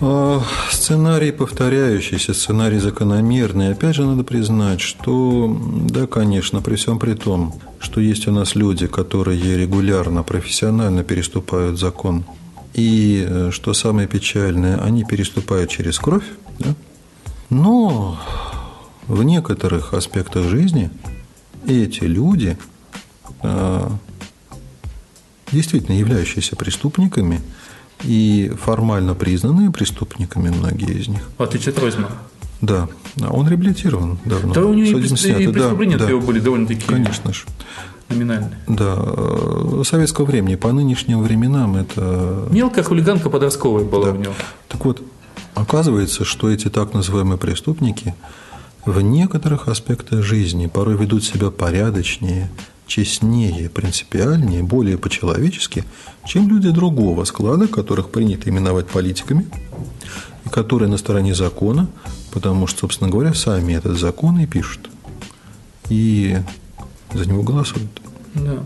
А, 0.02 0.42
сценарий 0.72 1.32
повторяющийся, 1.32 2.34
сценарий 2.34 2.80
закономерный. 2.80 3.72
Опять 3.72 3.96
же, 3.96 4.06
надо 4.06 4.24
признать, 4.24 4.80
что, 4.80 5.58
да, 5.90 6.08
конечно, 6.08 6.62
при 6.62 6.76
всем 6.76 7.00
при 7.00 7.16
том, 7.16 7.54
что 7.80 8.00
есть 8.00 8.28
у 8.28 8.32
нас 8.32 8.56
люди, 8.56 8.88
которые 8.88 9.58
регулярно, 9.58 10.24
профессионально 10.24 11.04
переступают 11.04 11.78
закон, 11.78 12.24
и, 12.74 13.26
э, 13.28 13.52
что 13.52 13.74
самое 13.74 14.08
печальное, 14.08 14.82
они 14.82 15.04
переступают 15.04 15.70
через 15.70 16.00
кровь, 16.00 16.26
да? 16.60 16.76
но 17.50 18.18
в 19.08 19.24
некоторых 19.24 19.94
аспектах 19.94 20.48
жизни 20.48 20.92
эти 21.68 22.04
люди, 22.04 22.58
а, 23.42 23.92
действительно 25.52 25.96
являющиеся 25.96 26.56
преступниками, 26.56 27.42
и 28.04 28.52
формально 28.62 29.14
признанные 29.16 29.72
преступниками 29.72 30.50
многие 30.50 31.00
из 31.00 31.08
них. 31.08 31.22
В 31.38 31.44
отличие 31.44 31.74
от 31.74 31.80
Ройзмана. 31.80 32.16
Да, 32.62 32.90
он 33.30 33.48
реабилитирован 33.48 34.20
давно. 34.26 34.54
Да, 34.54 34.66
у 34.66 34.74
него 34.74 34.98
и, 35.00 35.02
и 35.02 35.08
преступления 35.08 35.98
да, 35.98 36.10
его 36.10 36.20
были 36.20 36.40
довольно-таки. 36.40 36.86
Конечно 36.86 37.32
же. 37.34 37.44
номинальный. 38.10 38.58
Да, 38.68 38.96
э, 38.98 39.84
советского 39.86 40.26
времени. 40.26 40.56
По 40.56 40.72
нынешним 40.72 41.22
временам 41.22 41.76
это... 41.78 42.48
Мелкая 42.52 42.84
хулиганка 42.84 43.30
подростковая 43.30 43.86
была 43.86 44.08
Да. 44.08 44.12
у 44.12 44.16
него. 44.16 44.34
Так 44.68 44.84
вот, 44.84 45.02
оказывается, 45.54 46.26
что 46.26 46.50
эти 46.50 46.70
так 46.70 46.94
называемые 46.94 47.38
преступники 47.38 48.16
в 48.86 49.00
некоторых 49.02 49.68
аспектах 49.68 50.24
жизни 50.24 50.68
порой 50.68 50.98
ведут 50.98 51.24
себя 51.24 51.52
порядочнее, 51.52 52.50
честнее, 52.90 53.70
принципиальнее, 53.70 54.64
более 54.64 54.98
по-человечески, 54.98 55.86
чем 56.26 56.50
люди 56.50 56.72
другого 56.72 57.24
склада, 57.24 57.68
которых 57.68 58.10
принято 58.10 58.50
именовать 58.50 58.88
политиками, 58.88 59.46
и 60.46 60.50
которые 60.50 60.90
на 60.90 60.98
стороне 60.98 61.36
закона, 61.36 61.88
потому 62.32 62.68
что, 62.68 62.82
собственно 62.82 63.10
говоря, 63.10 63.34
сами 63.34 63.74
этот 63.74 63.98
закон 63.98 64.40
и 64.40 64.48
пишут. 64.48 64.90
И 65.90 66.38
за 67.14 67.28
него 67.28 67.44
голосуют. 67.44 68.02
Да. 68.36 68.64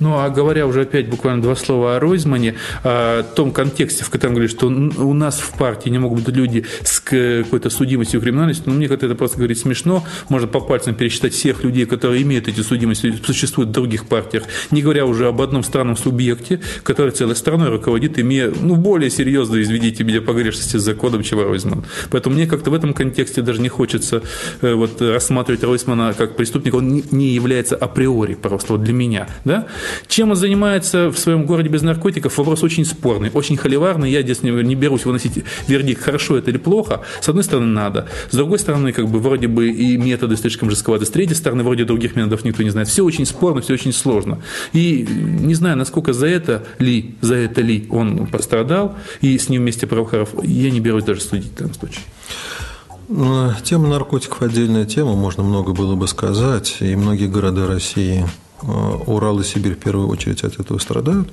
Ну, 0.00 0.18
а 0.18 0.28
говоря 0.28 0.66
уже 0.66 0.82
опять 0.82 1.08
буквально 1.08 1.42
два 1.42 1.54
слова 1.54 1.96
о 1.96 2.00
Ройзмане, 2.00 2.56
о 2.82 3.22
том 3.22 3.52
контексте, 3.52 4.04
в 4.04 4.10
котором 4.10 4.34
говорит, 4.34 4.50
что 4.50 4.66
у 4.66 5.14
нас 5.14 5.38
в 5.38 5.56
партии 5.56 5.88
не 5.88 5.98
могут 5.98 6.24
быть 6.24 6.34
люди 6.34 6.64
с 6.82 7.00
какой-то 7.00 7.70
судимостью 7.70 8.20
и 8.20 8.22
криминальностью, 8.22 8.64
ну, 8.66 8.74
мне 8.74 8.88
как-то 8.88 9.06
это 9.06 9.14
просто 9.14 9.38
говорить 9.38 9.58
смешно. 9.58 10.04
Можно 10.28 10.48
по 10.48 10.60
пальцам 10.60 10.94
пересчитать 10.94 11.32
всех 11.32 11.62
людей, 11.64 11.86
которые 11.86 12.22
имеют 12.22 12.48
эти 12.48 12.60
судимости, 12.60 13.14
существуют 13.24 13.70
в 13.70 13.72
других 13.72 14.06
партиях, 14.06 14.44
не 14.70 14.82
говоря 14.82 15.06
уже 15.06 15.28
об 15.28 15.40
одном 15.40 15.62
странном 15.62 15.96
субъекте, 15.96 16.60
который 16.82 17.10
целой 17.12 17.36
страной 17.36 17.68
руководит, 17.68 18.18
имея, 18.18 18.52
ну, 18.60 18.76
более 18.76 19.10
серьезно, 19.10 19.60
изведите 19.62 20.04
меня, 20.04 20.20
погрешности 20.20 20.76
с 20.76 20.82
законом, 20.82 21.22
чем 21.22 21.40
Ройзман. 21.40 21.84
Поэтому 22.10 22.34
мне 22.34 22.46
как-то 22.46 22.70
в 22.70 22.74
этом 22.74 22.94
контексте 22.94 23.42
даже 23.42 23.60
не 23.60 23.68
хочется 23.68 24.22
э, 24.60 24.74
вот, 24.74 25.00
рассматривать 25.00 25.62
Ройзмана 25.62 26.14
как 26.14 26.36
преступника. 26.36 26.76
Он 26.76 27.02
не 27.10 27.28
является 27.28 27.76
априори 27.76 28.34
просто 28.34 28.72
вот 28.74 28.82
для 28.82 28.92
меня. 28.92 29.13
Да? 29.44 29.66
Чем 30.06 30.30
он 30.30 30.36
занимается 30.36 31.10
в 31.10 31.18
своем 31.18 31.46
городе 31.46 31.68
без 31.68 31.82
наркотиков, 31.82 32.36
вопрос 32.38 32.62
очень 32.62 32.84
спорный, 32.84 33.30
очень 33.32 33.56
холиварный. 33.56 34.10
Я 34.10 34.22
здесь 34.22 34.42
не, 34.42 34.50
не 34.50 34.74
берусь 34.74 35.04
выносить 35.04 35.44
вердикт, 35.68 36.02
хорошо 36.02 36.36
это 36.36 36.50
или 36.50 36.58
плохо. 36.58 37.02
С 37.20 37.28
одной 37.28 37.44
стороны, 37.44 37.66
надо. 37.66 38.08
С 38.30 38.36
другой 38.36 38.58
стороны, 38.58 38.92
как 38.92 39.08
бы 39.08 39.18
вроде 39.18 39.48
бы 39.48 39.68
и 39.70 39.96
методы 39.96 40.36
слишком 40.36 40.70
жестковаты. 40.70 41.06
С 41.06 41.10
третьей 41.10 41.36
стороны, 41.36 41.62
вроде 41.62 41.84
других 41.84 42.16
методов 42.16 42.44
никто 42.44 42.62
не 42.62 42.70
знает. 42.70 42.88
Все 42.88 43.04
очень 43.04 43.26
спорно, 43.26 43.60
все 43.60 43.74
очень 43.74 43.92
сложно. 43.92 44.40
И 44.72 45.06
не 45.08 45.54
знаю, 45.54 45.76
насколько 45.76 46.12
за 46.12 46.26
это 46.26 46.64
ли, 46.78 47.14
за 47.20 47.36
это 47.36 47.60
ли 47.60 47.86
он 47.90 48.26
пострадал, 48.26 48.96
и 49.20 49.38
с 49.38 49.48
ним 49.48 49.62
вместе 49.62 49.86
Прохоров, 49.86 50.30
я 50.42 50.70
не 50.70 50.80
берусь 50.80 51.04
даже 51.04 51.20
судить 51.20 51.52
в 51.52 51.54
данном 51.54 51.74
случае. 51.74 52.02
Ну, 53.08 53.52
Тема 53.62 53.88
наркотиков– 53.88 54.40
отдельная 54.42 54.86
тема, 54.86 55.14
можно 55.14 55.42
много 55.42 55.72
было 55.72 55.94
бы 55.94 56.08
сказать, 56.08 56.76
и 56.80 56.96
многие 56.96 57.28
города 57.28 57.66
России, 57.66 58.26
Урал 59.06 59.40
и 59.40 59.44
Сибирь 59.44 59.74
в 59.74 59.78
первую 59.78 60.08
очередь 60.08 60.44
от 60.44 60.58
этого 60.60 60.78
страдают. 60.78 61.32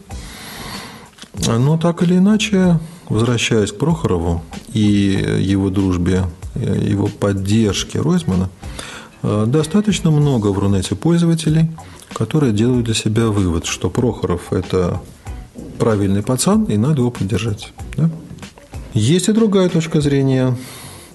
Но 1.47 1.77
так 1.77 2.03
или 2.03 2.17
иначе, 2.17 2.79
возвращаясь 3.09 3.71
к 3.71 3.77
Прохорову 3.77 4.43
и 4.73 5.39
его 5.39 5.69
дружбе, 5.69 6.25
э, 6.55 6.77
его 6.89 7.07
поддержке 7.07 7.99
Ройзмана, 7.99 8.49
э, 9.23 9.45
достаточно 9.47 10.11
много 10.11 10.47
в 10.47 10.59
Рунете 10.59 10.95
пользователей, 10.95 11.71
которые 12.13 12.51
делают 12.51 12.85
для 12.85 12.93
себя 12.93 13.27
вывод, 13.27 13.65
что 13.65 13.89
Прохоров– 13.89 14.41
это 14.53 15.01
правильный 15.79 16.21
пацан, 16.21 16.65
и 16.65 16.77
надо 16.77 17.01
его 17.01 17.11
поддержать. 17.11 17.73
Да? 17.97 18.09
Есть 18.93 19.29
и 19.29 19.31
другая 19.31 19.69
точка 19.69 20.01
зрения. 20.01 20.55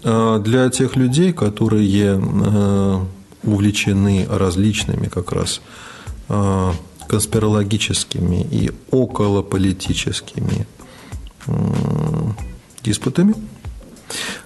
Э, 0.03 0.41
Для 0.43 0.71
тех 0.71 0.97
людей, 0.97 1.33
которые 1.33 2.19
э, 2.19 2.99
увлечены 3.45 4.27
различными 4.29 5.07
как 5.07 5.33
раз 5.33 5.61
э, 5.61 5.86
конспирологическими 6.29 8.47
и 8.51 8.71
околополитическими 8.91 10.67
м, 11.47 12.37
диспутами, 12.83 13.35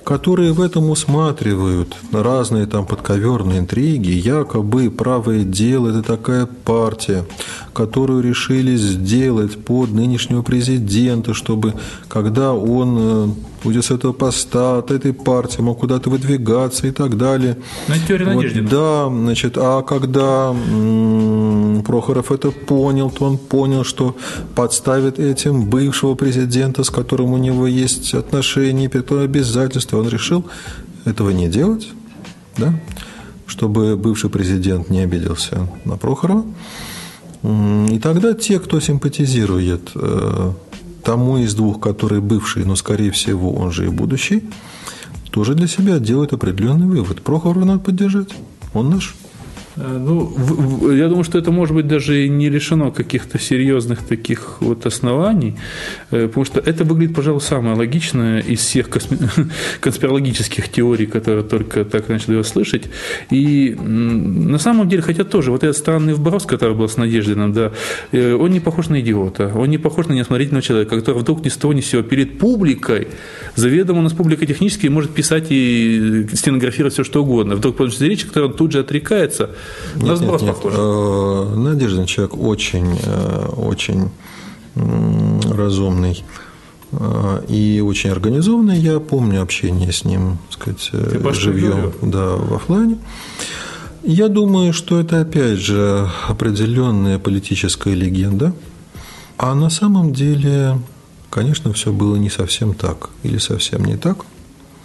которые 0.05 0.53
в 0.53 0.61
этом 0.61 0.91
усматривают 0.91 1.97
разные 2.13 2.67
там 2.67 2.87
подковерные 2.87 3.59
интриги, 3.59 4.11
якобы 4.11 4.91
правое 4.91 5.45
дело– 5.45 5.89
это 5.91 6.03
такая 6.03 6.47
партия, 6.47 7.27
которую 7.73 8.23
решили 8.23 8.77
сделать 8.77 9.63
под 9.63 9.91
нынешнего 9.91 10.43
президента, 10.43 11.35
чтобы 11.35 11.75
когда 12.09 12.53
он 12.53 13.35
уйдет 13.65 13.85
с 13.85 13.91
этого 13.91 14.13
поста, 14.13 14.79
от 14.79 14.91
этой 14.91 15.13
партии, 15.13 15.61
мог 15.61 15.81
куда-то 15.81 16.11
выдвигаться 16.11 16.87
и 16.87 16.91
так 16.91 17.17
далее. 17.17 17.57
Ну, 17.89 17.95
это 17.95 18.07
теория 18.07 18.25
Вот, 18.27 18.35
Надеждина. 18.37 18.69
да, 18.69 19.09
значит, 19.09 19.55
а 19.57 19.83
когда 19.83 20.51
м, 20.51 21.83
Прохоров 21.87 22.33
это 22.33 22.51
понял, 22.51 23.11
то 23.11 23.25
он 23.25 23.39
понял, 23.39 23.85
что 23.85 24.17
подставит 24.55 25.19
этим 25.19 25.69
бывшего 25.69 26.15
президента, 26.15 26.85
с 26.85 26.91
которым 26.91 27.33
у 27.33 27.39
него 27.39 27.67
есть 27.67 28.15
отношения, 28.15 28.89
перед 28.89 29.11
обязательства. 29.13 29.99
Он 29.99 30.09
решил 30.09 30.45
этого 31.05 31.31
не 31.31 31.49
делать, 31.49 31.89
да, 32.57 32.75
чтобы 33.47 33.97
бывший 33.97 34.31
президент 34.31 34.91
не 34.91 35.01
обиделся 35.01 35.69
на 35.85 35.97
Прохорова. 35.97 36.45
И 37.43 37.99
тогда 38.03 38.35
те, 38.35 38.61
кто 38.61 38.81
симпатизирует 38.81 39.91
э, 39.95 40.53
тому 41.03 41.39
из 41.39 41.55
двух, 41.55 41.81
который 41.81 42.21
бывший, 42.21 42.65
но, 42.65 42.77
скорее 42.77 43.11
всего, 43.11 43.53
он 43.53 43.73
же 43.73 43.87
и 43.87 43.89
будущий, 43.89 44.45
тоже 45.31 45.55
для 45.55 45.67
себя 45.67 45.99
делают 45.99 46.33
определенный 46.33 46.87
вывод. 46.87 47.23
Прохорова 47.23 47.65
надо 47.65 47.81
поддержать. 47.81 48.31
Он 48.75 48.91
наш. 48.91 49.15
Э, 49.77 49.99
Ну, 49.99 50.91
я 50.93 51.09
думаю, 51.09 51.25
что 51.25 51.39
это 51.39 51.51
может 51.51 51.75
быть 51.75 51.87
даже 51.87 52.29
не 52.29 52.49
лишено 52.51 52.91
каких-то 52.91 53.39
серьезных 53.39 54.03
таких 54.03 54.57
вот 54.61 54.87
оснований, 54.87 55.55
э, 56.11 56.27
потому 56.27 56.45
что 56.45 56.61
это 56.61 56.85
выглядит, 56.85 57.15
пожалуй, 57.15 57.41
самое 57.41 57.77
логичное 57.77 58.41
из 58.41 58.61
всех 58.61 58.89
конспирологических 59.81 60.69
теорий, 60.69 61.07
которые 61.07 61.45
только 61.45 61.85
так 61.85 62.07
довелось 62.07 62.49
слышать. 62.49 62.89
И 63.31 63.77
на 63.81 64.59
самом 64.59 64.89
деле, 64.89 65.03
хотя 65.03 65.25
тоже, 65.25 65.51
вот 65.51 65.63
этот 65.63 65.77
странный 65.77 66.15
вброс, 66.15 66.45
который 66.45 66.75
был 66.75 66.89
с 66.89 66.97
Надеждиным, 66.97 67.53
да, 67.53 67.73
э, 68.13 68.35
он 68.35 68.51
не 68.51 68.61
похож 68.61 68.89
на 68.89 69.01
идиота, 69.01 69.53
он 69.55 69.71
не 69.71 69.79
похож 69.79 70.07
на 70.07 70.15
неосмотрительного 70.15 70.63
человека, 70.63 70.97
который 70.97 71.19
вдруг 71.19 71.45
ни 71.45 71.49
с 71.49 71.57
того 71.57 71.73
ни 71.73 71.81
с 71.81 71.87
сего 71.87 72.03
перед 72.03 72.39
публикой, 72.39 73.09
заведомо 73.57 74.01
у 74.01 74.03
нас 74.03 74.13
публика 74.13 74.47
технически 74.47 74.89
может 74.89 75.11
писать 75.11 75.47
и 75.51 76.27
стенографировать 76.33 76.95
все, 76.95 77.05
что 77.05 77.23
угодно. 77.23 77.55
Вдруг 77.55 77.77
получится 77.77 78.07
речь, 78.07 78.25
которая 78.25 78.51
тут 78.51 78.73
же 78.73 78.81
отрекается, 78.81 79.51
на 79.97 80.05
Нет, 80.05 80.19
сброс 80.19 80.43
нет, 80.43 80.53
нет. 80.53 80.57
похоже. 80.57 80.77
Э, 80.79 81.55
Надеждин 81.57 82.07
человек 82.07 82.37
очень, 82.37 82.99
э, 83.03 83.47
очень 83.57 84.11
разумный 84.75 86.25
э, 86.93 87.43
и 87.49 87.81
очень 87.81 88.11
организованный. 88.11 88.79
Я 88.79 89.01
помню 89.01 89.43
общение 89.43 89.93
с 89.93 90.05
ним, 90.05 90.39
так 90.51 90.61
сказать, 90.61 90.91
Ты 90.93 91.35
живьем 91.35 91.93
да, 92.03 92.37
в 92.37 92.55
офлайне. 92.55 92.99
Я 94.03 94.29
думаю, 94.29 94.73
что 94.73 94.99
это 94.99 95.21
опять 95.21 95.59
же 95.59 96.09
определенная 96.27 97.19
политическая 97.19 97.95
легенда. 97.95 98.55
А 99.37 99.55
на 99.55 99.71
самом 99.71 100.13
деле, 100.13 100.79
конечно, 101.29 101.73
все 101.73 101.93
было 101.93 102.17
не 102.17 102.31
совсем 102.31 102.75
так 102.75 103.11
или 103.23 103.39
совсем 103.39 103.85
не 103.85 103.97
так. 103.97 104.25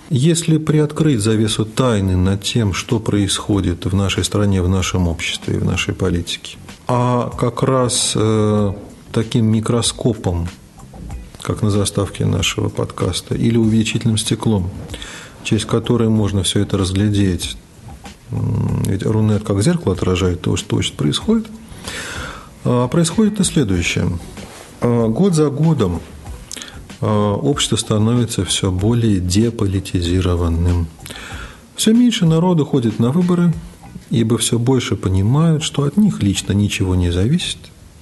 Если 0.09 0.57
приоткрыть 0.57 1.19
завесу 1.19 1.65
тайны 1.65 2.15
над 2.15 2.43
тем, 2.43 2.73
что 2.73 2.99
происходит 2.99 3.85
в 3.85 3.95
нашей 3.95 4.23
стране, 4.23 4.61
в 4.61 4.69
нашем 4.69 5.07
обществе 5.07 5.57
в 5.57 5.65
нашей 5.65 5.95
политике, 5.95 6.57
а 6.87 7.31
как 7.35 7.63
раз 7.63 8.13
э, 8.15 8.73
таким 9.11 9.47
микроскопом, 9.47 10.47
как 11.41 11.63
на 11.63 11.71
заставке 11.71 12.25
нашего 12.25 12.69
подкаста, 12.69 13.33
или 13.33 13.57
увеличительным 13.57 14.17
стеклом, 14.17 14.69
через 15.43 15.65
которое 15.65 16.09
можно 16.09 16.43
все 16.43 16.59
это 16.59 16.77
разглядеть, 16.77 17.57
ведь 18.29 19.03
Рунет 19.03 19.43
как 19.43 19.61
зеркало 19.63 19.95
отражает 19.95 20.41
то, 20.41 20.55
что 20.55 20.77
точно 20.77 20.97
происходит, 20.97 21.47
а 22.63 22.87
происходит 22.87 23.39
и 23.39 23.43
следующее. 23.43 24.19
А, 24.81 25.07
Год 25.07 25.33
за 25.33 25.49
годом 25.49 26.01
общество 27.01 27.75
становится 27.75 28.45
все 28.45 28.71
более 28.71 29.19
деполитизированным. 29.19 30.87
Все 31.75 31.93
меньше 31.93 32.25
народу 32.25 32.65
ходит 32.65 32.99
на 32.99 33.11
выборы, 33.11 33.53
ибо 34.09 34.37
все 34.37 34.57
больше 34.57 34.95
понимают, 34.95 35.63
что 35.63 35.83
от 35.83 35.97
них 35.97 36.23
лично 36.23 36.53
ничего 36.53 36.95
не 36.95 37.11
зависит. 37.11 37.57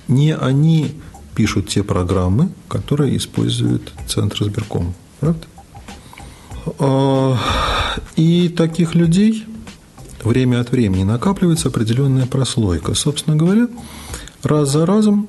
Не 0.08 0.36
они 0.36 0.91
пишут 1.36 1.70
те 1.70 1.84
программы, 1.84 2.50
которые 2.68 3.18
использует 3.18 3.91
Центр 4.08 4.44
избирком. 4.44 4.94
Правда? 5.20 5.48
А, 6.80 7.38
И 8.16 8.50
таких 8.50 8.96
людей 8.96 9.46
время 10.24 10.62
от 10.62 10.72
времени 10.72 11.04
накапливается 11.04 11.70
определенная 11.70 12.26
прослойка. 12.26 12.94
Собственно 12.94 13.36
говоря, 13.36 13.68
раз 14.44 14.72
за 14.72 14.86
разом 14.86 15.28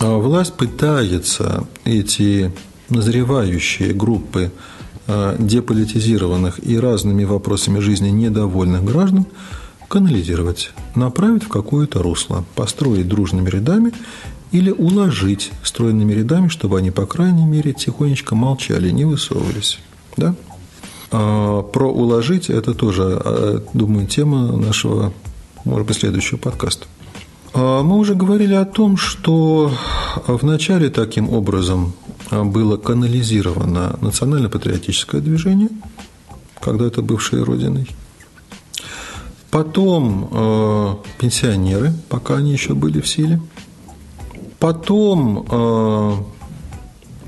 а, 0.00 0.16
власть 0.16 0.54
пытается 0.54 1.66
эти 1.84 2.52
назревающие 2.90 3.92
группы 3.92 4.50
а, 5.06 5.36
деполитизированных 5.38 6.60
и 6.66 6.78
разными 6.78 7.24
вопросами 7.24 7.78
жизни 7.78 8.10
недовольных 8.10 8.84
граждан 8.84 9.26
канализировать, 9.88 10.72
направить 10.94 11.44
в 11.44 11.48
какое-то 11.48 12.02
русло, 12.02 12.44
построить 12.54 13.08
дружными 13.08 13.48
рядами 13.48 13.92
или 14.52 14.70
уложить 14.70 15.50
стройными 15.62 16.12
рядами, 16.12 16.48
чтобы 16.48 16.78
они, 16.78 16.90
по 16.90 17.06
крайней 17.06 17.46
мере, 17.46 17.72
тихонечко 17.72 18.34
молчали, 18.34 18.90
не 18.90 19.06
высовывались. 19.06 19.78
Да? 20.16 20.34
А 21.10 21.62
про 21.62 21.90
уложить– 21.90 22.50
это 22.50 22.74
тоже, 22.74 23.20
а, 23.24 23.62
думаю, 23.72 24.06
тема 24.06 24.56
нашего, 24.56 25.12
может 25.64 25.88
быть, 25.88 25.96
следующего 25.96 26.36
подкаста. 26.36 26.86
А 27.54 27.82
мы 27.82 27.96
уже 27.96 28.14
говорили 28.14 28.54
о 28.54 28.66
том, 28.66 28.98
что 28.98 29.72
вначале 30.26 30.90
таким 30.90 31.30
образом 31.30 31.94
было 32.30 32.76
канализировано 32.76 33.98
национально-патриотическое 34.00 35.20
движение, 35.20 35.70
когда-то 36.60 37.02
бывшей 37.02 37.42
Родиной. 37.42 37.88
Потом 39.50 40.28
э, 40.30 40.94
пенсионеры, 41.18 41.92
пока 42.08 42.36
они 42.36 42.52
еще 42.52 42.74
были 42.74 43.00
в 43.00 43.08
силе. 43.08 43.40
Потом 44.58 45.46
э, 45.50 46.12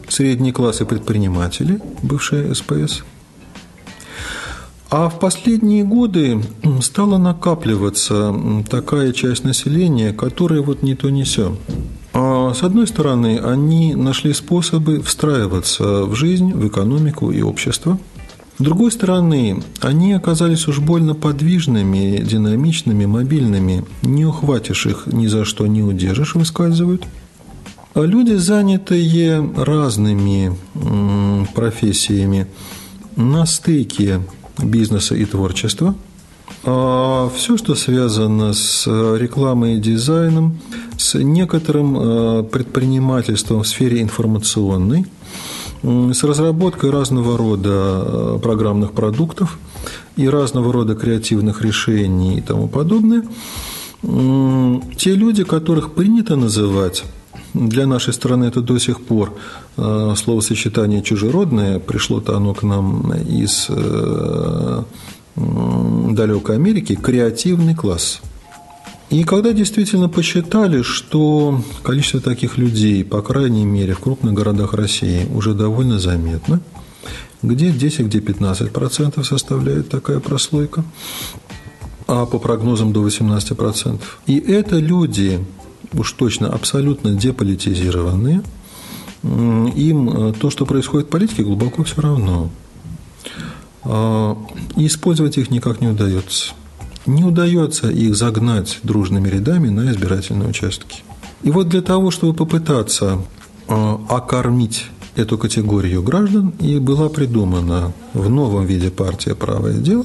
средние 0.09 0.53
классы 0.53 0.85
предприниматели, 0.85 1.81
бывшие 2.03 2.55
СПС. 2.55 3.05
А 4.91 5.09
в 5.09 5.19
последние 5.21 5.85
годы 5.85 6.43
стала 6.83 7.17
накапливаться 7.17 8.35
такая 8.69 9.13
часть 9.13 9.45
населения, 9.45 10.13
которая 10.13 10.63
вот 10.63 10.83
не 10.83 10.97
то 10.97 11.09
не 11.11 11.25
сё. 11.25 11.57
А 12.13 12.53
с 12.55 12.63
одной 12.63 12.87
стороны, 12.87 13.39
они 13.39 13.95
нашли 13.95 14.33
способы 14.33 15.01
встраиваться 15.01 16.05
в 16.05 16.15
жизнь, 16.15 16.53
в 16.53 16.67
экономику 16.67 17.31
и 17.31 17.43
общество. 17.43 17.99
С 18.59 18.63
другой 18.63 18.93
стороны, 18.93 19.63
они 19.81 20.13
оказались 20.13 20.69
уж 20.69 20.81
больно 20.81 21.15
подвижными, 21.15 22.19
динамичными, 22.23 23.07
мобильными. 23.07 23.85
Не 24.03 24.27
ухватишь 24.27 24.87
их 24.87 25.07
ни 25.07 25.29
за 25.29 25.45
что, 25.45 25.67
не 25.67 25.83
удержишь, 25.83 26.35
выскальзывают. 26.35 27.05
А 27.95 28.03
люди, 28.03 28.35
занятые 28.35 29.51
разными 29.57 30.57
профессиями 31.55 32.49
на 33.17 33.47
стыке 33.47 34.21
бизнеса 34.59 35.15
и 35.15 35.25
творчества. 35.25 35.95
А 36.65 37.31
все, 37.35 37.57
что 37.57 37.75
связано 37.75 38.53
с 38.53 38.87
рекламой 38.87 39.77
и 39.77 39.81
дизайном, 39.81 40.59
с 41.11 41.19
некоторым 41.19 41.97
э, 41.97 42.43
предпринимательством 42.45 43.63
в 43.63 43.67
сфере 43.67 44.01
информационной, 44.01 45.07
с 45.83 46.25
разработкой 46.25 46.91
разного 46.91 47.37
рода 47.37 47.71
э, 47.71 48.39
программных 48.43 48.93
продуктов 48.93 49.59
и 50.17 50.29
разного 50.29 50.73
рода 50.73 50.95
креативных 50.95 51.63
решений 51.63 52.39
и 52.39 52.41
тому 52.41 52.69
подобное, 52.69 53.25
те 54.03 55.15
люди, 55.15 55.45
которых 55.45 55.95
принято 55.95 56.37
называть 56.37 57.05
для 57.55 57.87
нашей 57.87 58.13
страны 58.13 58.45
это 58.45 58.61
до 58.61 58.79
сих 58.79 59.01
пор 59.01 59.33
э, 59.77 60.15
словосочетание 60.17 61.03
чужеродное, 61.03 61.81
пришло-то 61.81 62.37
оно 62.37 62.55
к 62.55 62.63
нам 62.63 63.13
из 63.13 63.69
далекой 65.37 66.57
Америки, 66.57 66.95
креативный 66.95 67.75
класс. 67.75 68.21
И 69.11 69.25
когда 69.25 69.53
действительно 69.53 70.09
посчитали, 70.09 70.83
что 70.83 71.61
количество 71.83 72.21
таких 72.21 72.59
людей, 72.59 73.05
по 73.05 73.23
крайней 73.23 73.65
мере, 73.65 73.95
в 73.95 73.99
крупных 73.99 74.35
городах 74.35 74.73
России 74.73 75.27
уже 75.35 75.53
довольно 75.53 75.99
заметно, 75.99 76.61
где 77.43 77.73
10, 77.73 78.07
где 78.07 78.21
15% 78.21 79.25
составляет 79.25 79.89
такая 79.89 80.21
прослойка, 80.21 80.85
а 82.07 82.25
по 82.25 82.39
прогнозам 82.39 82.93
до 82.93 83.05
18%. 83.05 84.01
И 84.27 84.39
это 84.39 84.79
люди, 84.79 85.45
уж 85.93 86.13
точно 86.13 86.49
абсолютно 86.49 87.13
деполитизированные, 87.13 88.43
им 89.25 90.09
э, 90.09 90.33
то, 90.33 90.51
что 90.51 90.67
происходит 90.67 91.09
в 91.09 91.11
политике, 91.11 91.43
глубоко 91.43 91.83
все 91.83 92.01
равно. 92.01 92.49
А, 93.83 94.37
и 94.77 94.87
использовать 94.87 95.37
их 95.37 95.51
никак 95.51 95.81
не 95.81 95.89
удается. 95.89 96.55
Не 97.07 97.25
удается 97.25 97.91
их 97.91 98.15
загнать 98.15 98.79
дружными 98.83 99.29
рядами 99.29 99.69
на 99.69 99.91
избирательные 99.91 100.51
участки. 100.51 101.03
И 101.43 101.51
вот 101.51 101.69
для 101.69 101.83
того, 101.83 102.11
чтобы 102.11 102.35
попытаться 102.35 103.23
а, 103.69 104.01
окормить 104.09 104.87
эту 105.17 105.39
категорию 105.39 106.03
граждан, 106.03 106.53
и 106.61 106.79
была 106.79 107.09
придумана 107.09 107.93
в 108.13 108.29
новом 108.29 108.67
виде 108.67 108.91
партия 108.91 109.35
«Правое 109.35 109.79
дело», 109.79 110.05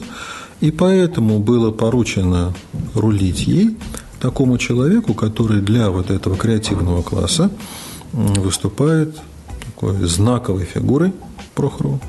и 0.62 0.72
поэтому 0.72 1.40
было 1.40 1.72
поручено 1.72 2.54
рулить 2.94 3.46
ей 3.46 3.78
такому 4.20 4.58
человеку, 4.58 5.14
который 5.14 5.62
для 5.62 5.90
вот 5.90 6.10
этого 6.10 6.36
креативного 6.38 7.02
класса 7.02 7.52
выступает 8.14 9.16
такой 9.66 9.96
знаковой 10.08 10.64
фигурой 10.66 11.14
Прохорову. 11.54 12.00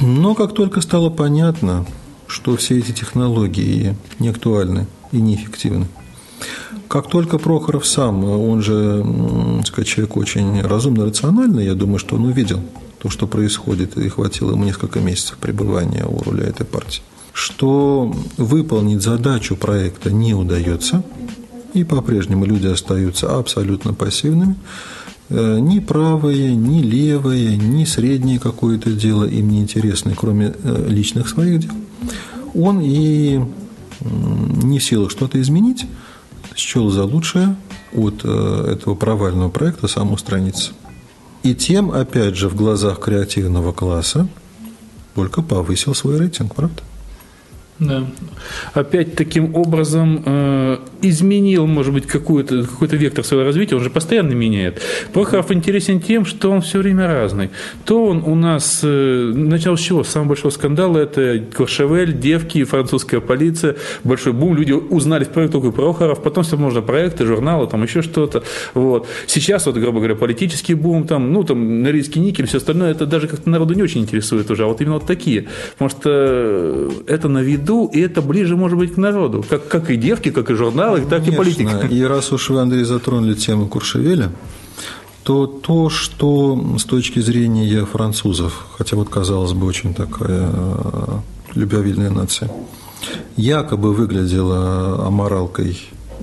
Но 0.00 0.34
как 0.34 0.54
только 0.54 0.80
стало 0.80 1.10
понятно, 1.10 1.86
что 2.32 2.56
все 2.56 2.78
эти 2.78 2.92
технологии 2.92 3.94
не 4.18 4.28
актуальны 4.28 4.86
и 5.12 5.20
неэффективны, 5.20 5.86
как 6.88 7.08
только 7.08 7.38
Прохоров 7.38 7.86
сам, 7.86 8.24
он 8.24 8.62
же, 8.62 9.04
сказать, 9.66 9.88
человек 9.88 10.16
очень 10.16 10.60
разумно 10.62 11.04
рациональный, 11.04 11.66
я 11.66 11.74
думаю, 11.74 11.98
что 11.98 12.16
он 12.16 12.24
увидел 12.24 12.60
то, 12.98 13.10
что 13.10 13.26
происходит, 13.26 13.96
и 13.96 14.08
хватило 14.08 14.52
ему 14.52 14.64
несколько 14.64 15.00
месяцев 15.00 15.36
пребывания 15.38 16.04
у 16.04 16.22
руля 16.22 16.44
этой 16.44 16.66
партии. 16.66 17.02
Что 17.32 18.14
выполнить 18.36 19.02
задачу 19.02 19.56
проекта 19.56 20.10
не 20.10 20.34
удается, 20.34 21.02
и 21.74 21.84
по-прежнему 21.84 22.44
люди 22.44 22.66
остаются 22.66 23.38
абсолютно 23.38 23.94
пассивными, 23.94 24.56
ни 25.32 25.78
правое, 25.78 26.54
ни 26.54 26.82
левое, 26.82 27.56
ни 27.56 27.84
среднее 27.84 28.38
какое-то 28.38 28.92
дело 28.92 29.24
им 29.24 29.48
не 29.48 29.60
интересно, 29.60 30.14
кроме 30.16 30.54
э, 30.62 30.86
личных 30.88 31.28
своих 31.28 31.60
дел, 31.60 31.72
он 32.54 32.80
и 32.82 33.40
не 34.62 34.78
в 34.78 34.84
силах 34.84 35.10
что-то 35.10 35.40
изменить, 35.40 35.86
счел 36.56 36.90
за 36.90 37.04
лучшее 37.04 37.56
от 37.94 38.22
э, 38.24 38.72
этого 38.72 38.94
провального 38.94 39.48
проекта 39.48 39.88
самоустраниться. 39.88 40.72
И 41.42 41.54
тем, 41.54 41.90
опять 41.90 42.36
же, 42.36 42.48
в 42.48 42.54
глазах 42.54 43.00
креативного 43.00 43.72
класса 43.72 44.28
только 45.14 45.42
повысил 45.42 45.94
свой 45.94 46.18
рейтинг, 46.18 46.54
правда? 46.54 46.82
Да. 47.78 48.04
Опять 48.74 49.16
таким 49.16 49.54
образом 49.54 50.22
э, 50.24 50.78
изменил, 51.00 51.66
может 51.66 51.92
быть, 51.92 52.06
какой-то 52.06 52.64
какой 52.64 52.88
вектор 52.88 53.24
своего 53.24 53.46
развития, 53.46 53.76
он 53.76 53.82
же 53.82 53.90
постоянно 53.90 54.32
меняет. 54.32 54.80
Прохоров 55.12 55.50
интересен 55.50 56.00
тем, 56.00 56.24
что 56.24 56.50
он 56.50 56.60
все 56.60 56.78
время 56.78 57.08
разный. 57.08 57.50
То 57.84 58.06
он 58.06 58.22
у 58.24 58.34
нас, 58.34 58.80
э, 58.84 59.32
начал 59.34 59.76
с 59.76 59.80
чего? 59.80 60.04
Самого 60.04 60.28
большого 60.28 60.50
скандала 60.50 60.98
это 60.98 61.42
Куршевель, 61.56 62.16
девки, 62.16 62.62
французская 62.64 63.20
полиция, 63.20 63.76
большой 64.04 64.32
бум, 64.32 64.54
люди 64.54 64.72
узнали 64.72 65.24
про 65.24 65.48
такой 65.48 65.72
Прохоров, 65.72 66.22
потом 66.22 66.44
все 66.44 66.56
можно 66.56 66.82
проекты, 66.82 67.26
журналы, 67.26 67.66
там 67.66 67.82
еще 67.82 68.02
что-то. 68.02 68.44
Вот. 68.74 69.08
Сейчас, 69.26 69.66
вот, 69.66 69.76
грубо 69.76 69.98
говоря, 69.98 70.14
политический 70.14 70.74
бум, 70.74 71.06
там, 71.06 71.32
ну, 71.32 71.42
там, 71.42 71.82
Норильский 71.82 72.20
никель, 72.20 72.46
все 72.46 72.58
остальное, 72.58 72.92
это 72.92 73.06
даже 73.06 73.28
как-то 73.28 73.48
народу 73.50 73.74
не 73.74 73.82
очень 73.82 74.02
интересует 74.02 74.50
уже, 74.50 74.64
а 74.64 74.66
вот 74.66 74.80
именно 74.80 74.94
вот 74.94 75.06
такие. 75.06 75.48
Потому 75.72 75.88
что 75.88 76.00
э, 76.04 76.90
это 77.08 77.28
на 77.28 77.38
виду 77.38 77.61
виду, 77.62 77.90
и 77.92 78.00
это 78.00 78.22
ближе, 78.22 78.56
может 78.56 78.78
быть, 78.78 78.94
к 78.94 78.96
народу, 78.96 79.44
как, 79.48 79.68
как 79.68 79.90
и 79.90 79.96
девки, 79.96 80.30
как 80.30 80.50
и 80.50 80.54
журналы, 80.54 81.00
так 81.00 81.24
Конечно. 81.24 81.30
и 81.30 81.36
политика. 81.36 81.86
И 81.86 82.02
раз 82.02 82.32
уж 82.32 82.50
вы, 82.50 82.60
Андрей, 82.60 82.84
затронули 82.84 83.34
тему 83.34 83.66
Куршевеля, 83.66 84.30
то 85.22 85.46
то, 85.46 85.88
что 85.88 86.76
с 86.78 86.84
точки 86.84 87.20
зрения 87.20 87.84
французов, 87.84 88.66
хотя 88.76 88.96
вот 88.96 89.08
казалось 89.08 89.52
бы 89.52 89.66
очень 89.66 89.94
такая 89.94 90.50
э, 90.52 91.18
любвеобильная 91.54 92.10
нация, 92.10 92.50
якобы 93.36 93.94
выглядела 93.94 95.06
аморалкой 95.06 95.78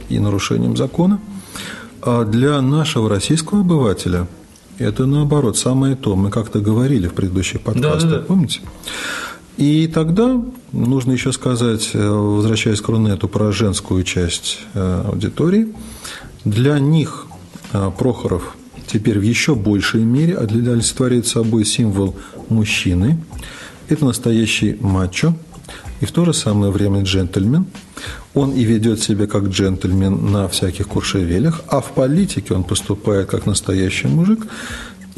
и 0.10 0.20
нарушением 0.20 0.76
закона, 0.76 1.20
а 2.02 2.26
для 2.26 2.62
нашего 2.62 3.10
российского 3.10 3.62
обывателя 3.62 4.28
это 4.78 5.06
наоборот 5.06 5.58
самое 5.58 5.96
то. 5.96 6.16
Мы 6.16 6.30
как-то 6.32 6.60
говорили 6.60 7.08
в 7.08 7.14
предыдущих 7.14 7.62
подкастах, 7.62 8.04
да, 8.04 8.10
да, 8.10 8.18
да. 8.20 8.26
помните? 8.26 8.62
И 9.60 9.88
тогда 9.94 10.42
нужно 10.72 11.12
еще 11.12 11.34
сказать, 11.34 11.90
э, 11.94 12.10
возвращаясь 12.10 12.80
к 12.80 12.88
Рунету, 12.88 13.28
про 13.28 13.52
женскую 13.52 14.06
часть 14.06 14.60
э, 14.74 15.04
аудитории. 15.06 15.68
Для 16.46 16.80
них 16.80 17.28
э, 17.74 17.92
Прохоров 17.98 18.56
теперь 18.88 19.20
в 19.20 19.22
еще 19.22 19.56
большей 19.56 20.06
мере 20.06 20.38
олицетворяет 20.38 21.28
собой 21.28 21.66
символ 21.66 22.16
мужчины. 22.48 23.22
Это 23.90 24.06
настоящий 24.06 24.78
мачо, 24.80 25.36
и 26.00 26.06
в 26.06 26.14
то 26.14 26.24
же 26.24 26.34
самое 26.34 26.72
время 26.72 27.04
джентльмен. 27.04 27.66
Он 28.34 28.54
и 28.54 28.64
ведет 28.64 29.02
себя 29.02 29.28
как 29.28 29.50
джентльмен 29.50 30.32
на 30.32 30.48
всяких 30.48 30.88
куршевелях, 30.88 31.64
а 31.68 31.82
в 31.82 31.92
политике 31.92 32.54
он 32.54 32.64
поступает 32.64 33.28
как 33.28 33.46
настоящий 33.46 34.08
мужик. 34.08 34.48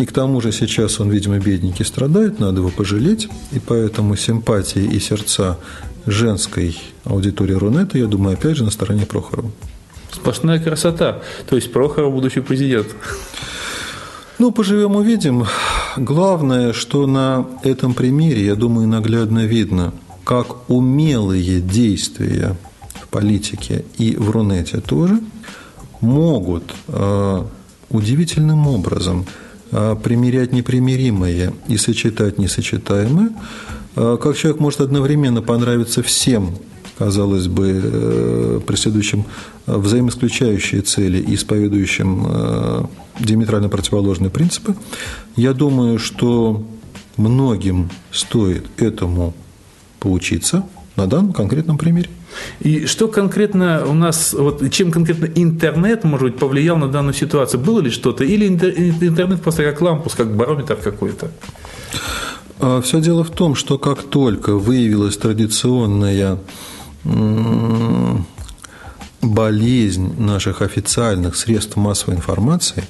И 0.02 0.06
к 0.06 0.12
тому 0.12 0.42
же 0.42 0.52
сейчас 0.52 1.00
он, 1.00 1.12
видимо, 1.12 1.38
бедненький 1.38 1.86
страдает, 1.86 2.40
надо 2.40 2.62
его 2.62 2.70
пожалеть. 2.70 3.30
И 3.52 3.60
поэтому 3.60 4.16
симпатии 4.16 4.82
и 4.84 5.00
сердца 5.00 5.60
женской 6.08 6.76
аудитории 7.04 7.54
Рунета, 7.54 8.00
я 8.00 8.08
думаю, 8.08 8.34
опять 8.34 8.58
же, 8.58 8.64
на 8.64 8.72
стороне 8.72 9.06
Прохорова. 9.06 9.52
Сплошная 10.12 10.58
красота. 10.58 11.22
То 11.48 11.56
есть 11.56 11.72
Прохоров 11.72 12.14
будущий 12.14 12.42
президент. 12.42 12.88
Ну, 14.40 14.52
поживем 14.52 14.96
увидим. 14.96 15.46
Главное, 15.98 16.74
что 16.74 17.06
на 17.06 17.46
этом 17.62 17.94
примере, 17.94 18.44
я 18.44 18.56
думаю, 18.56 18.88
наглядно 18.88 19.46
видно, 19.46 19.94
как 20.24 20.68
умелые 20.68 21.62
действия 21.62 22.58
в 22.96 23.08
политике 23.08 23.86
и 24.00 24.16
в 24.16 24.32
Рунете 24.32 24.82
тоже 24.82 25.20
могут 26.00 26.74
э, 26.88 27.44
удивительным 27.92 28.66
образом 28.66 29.28
примерять 30.04 30.52
непримиримое 30.52 31.54
и 31.68 31.78
сочетать 31.78 32.38
несочетаемое, 32.38 33.30
э, 33.96 34.18
как 34.22 34.38
человек 34.38 34.60
может 34.60 34.82
одновременно 34.82 35.42
понравиться 35.42 36.04
всем 36.04 36.56
казалось 36.98 37.48
бы, 37.48 37.82
э, 37.84 38.60
преследующим 38.68 39.26
взаимоисключающие 39.66 40.82
цели 40.82 41.18
и 41.18 41.34
исповедующим 41.34 42.88
диаметрально 43.20 43.70
противоположные 43.70 44.30
принципы, 44.30 44.76
я 45.36 45.54
думаю, 45.54 45.98
что 45.98 46.64
многим 47.18 47.90
стоит 48.12 48.66
этому 48.78 49.34
поучиться 50.00 50.64
на 50.96 51.08
данном 51.08 51.34
конкретном 51.34 51.78
примере. 51.78 52.10
И 52.60 52.86
что 52.86 53.08
конкретно 53.08 53.86
у 53.86 53.94
нас, 53.94 54.34
вот 54.34 54.70
чем 54.72 54.92
конкретно 54.92 55.26
интернет, 55.26 56.04
может 56.04 56.32
быть, 56.32 56.40
повлиял 56.40 56.78
на 56.78 56.88
данную 56.88 57.14
ситуацию? 57.14 57.62
Было 57.62 57.80
ли 57.80 57.90
что-то? 57.90 58.24
Или 58.24 58.48
интернет 58.48 59.42
просто 59.42 59.64
как 59.64 59.82
лампус, 59.82 60.16
как 60.16 60.36
барометр 60.36 60.76
какой-то? 60.76 61.32
А, 62.60 62.82
Все 62.82 63.02
дело 63.02 63.24
в 63.24 63.32
том, 63.32 63.56
что 63.56 63.78
как 63.78 64.04
только 64.04 64.56
выявилась 64.56 65.18
традиционная 65.18 66.38
болезнь 69.22 70.14
наших 70.20 70.62
официальных 70.62 71.36
средств 71.36 71.76
массовой 71.76 72.16
информации, 72.16 72.84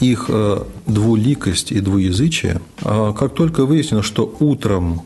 их 0.00 0.26
э, 0.28 0.62
двуликость 0.86 1.72
и 1.72 1.80
двуязычие, 1.80 2.60
а 2.82 3.12
как 3.12 3.34
только 3.34 3.66
выяснилось, 3.66 4.06
что 4.06 4.34
утром 4.40 5.02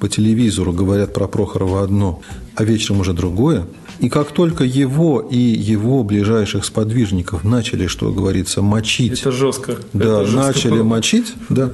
по 0.00 0.08
телевизору 0.08 0.72
говорят 0.72 1.14
про 1.14 1.26
Прохорова 1.26 1.82
одно, 1.82 2.20
а 2.54 2.64
вечером 2.64 3.00
уже 3.00 3.12
другое, 3.12 3.66
и 4.00 4.08
как 4.08 4.32
только 4.32 4.64
его 4.64 5.20
и 5.20 5.38
его 5.38 6.02
ближайших 6.02 6.64
сподвижников 6.64 7.44
начали, 7.44 7.86
что 7.86 8.12
говорится, 8.12 8.60
мочить. 8.60 9.20
Это 9.20 9.32
жестко. 9.32 9.76
Да, 9.92 10.04
это 10.22 10.24
жестко 10.26 10.46
начали 10.46 10.72
было. 10.72 10.84
мочить, 10.84 11.34
да. 11.48 11.70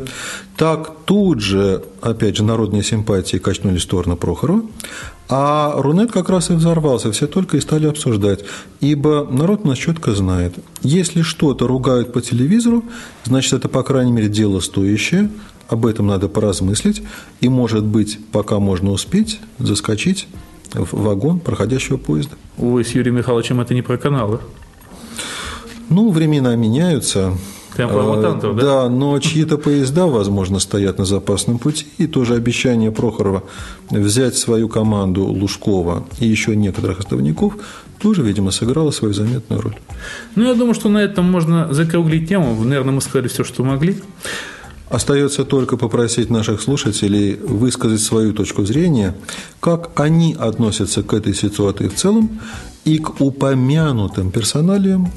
Так 0.56 0.92
тут 1.06 1.40
же, 1.40 1.82
опять 2.02 2.36
же, 2.36 2.44
народные 2.44 2.82
симпатии 2.82 3.38
качнули 3.38 3.78
в 3.78 3.82
сторону 3.82 4.16
Прохорова, 4.16 4.62
а 5.28 5.80
Рунет 5.80 6.10
как 6.10 6.28
раз 6.28 6.50
и 6.50 6.54
взорвался, 6.54 7.12
все 7.12 7.26
только 7.26 7.56
и 7.56 7.60
стали 7.60 7.86
обсуждать. 7.86 8.40
Ибо 8.80 9.26
народ 9.30 9.64
нас 9.64 9.78
четко 9.78 10.12
знает. 10.12 10.54
Если 10.82 11.22
что-то 11.22 11.66
ругают 11.66 12.12
по 12.12 12.20
телевизору, 12.20 12.84
значит, 13.24 13.52
это, 13.52 13.68
по 13.68 13.82
крайней 13.82 14.12
мере, 14.12 14.28
дело 14.28 14.60
стоящее, 14.60 15.30
об 15.70 15.86
этом 15.86 16.08
надо 16.08 16.28
поразмыслить, 16.28 17.02
и, 17.40 17.48
может 17.48 17.84
быть, 17.84 18.18
пока 18.32 18.58
можно 18.58 18.90
успеть, 18.90 19.40
заскочить 19.58 20.26
в 20.74 21.02
вагон 21.02 21.40
проходящего 21.40 21.96
поезда. 21.96 22.36
Ой, 22.58 22.84
с 22.84 22.90
Юрием 22.90 23.16
Михайловичем 23.16 23.60
это 23.60 23.72
не 23.74 23.82
про 23.82 23.96
каналы. 23.96 24.40
Ну, 25.88 26.10
времена 26.10 26.54
меняются. 26.56 27.32
Темпомутантов, 27.76 28.56
да? 28.56 28.62
Да, 28.62 28.88
но 28.88 29.18
чьи-то 29.20 29.56
поезда, 29.56 30.06
возможно, 30.06 30.58
стоят 30.58 30.98
на 30.98 31.04
запасном 31.04 31.58
пути, 31.58 31.86
и 31.98 32.06
тоже 32.08 32.34
обещание 32.34 32.90
Прохорова 32.90 33.44
взять 33.90 34.36
свою 34.36 34.68
команду 34.68 35.24
Лужкова 35.24 36.04
и 36.18 36.26
еще 36.26 36.56
некоторых 36.56 36.98
оставников 36.98 37.54
тоже, 38.00 38.22
видимо, 38.22 38.50
сыграло 38.50 38.90
свою 38.90 39.14
заметную 39.14 39.60
роль. 39.60 39.76
Ну, 40.34 40.44
я 40.44 40.54
думаю, 40.54 40.74
что 40.74 40.88
на 40.88 40.98
этом 40.98 41.30
можно 41.30 41.72
закруглить 41.72 42.28
тему. 42.28 42.56
Наверное, 42.64 42.94
мы 42.94 43.00
сказали 43.00 43.28
все, 43.28 43.44
что 43.44 43.62
могли. 43.62 43.96
Остается 44.90 45.44
только 45.44 45.76
попросить 45.76 46.30
наших 46.30 46.60
слушателей 46.60 47.36
высказать 47.36 48.00
свою 48.00 48.32
точку 48.32 48.64
зрения, 48.64 49.14
как 49.60 49.98
они 50.00 50.36
относятся 50.38 51.04
к 51.04 51.14
этой 51.14 51.32
ситуации 51.32 51.86
в 51.86 51.94
целом 51.94 52.40
и 52.84 52.98
к 52.98 53.20
упомянутым 53.20 54.32
персоналиям 54.32 55.12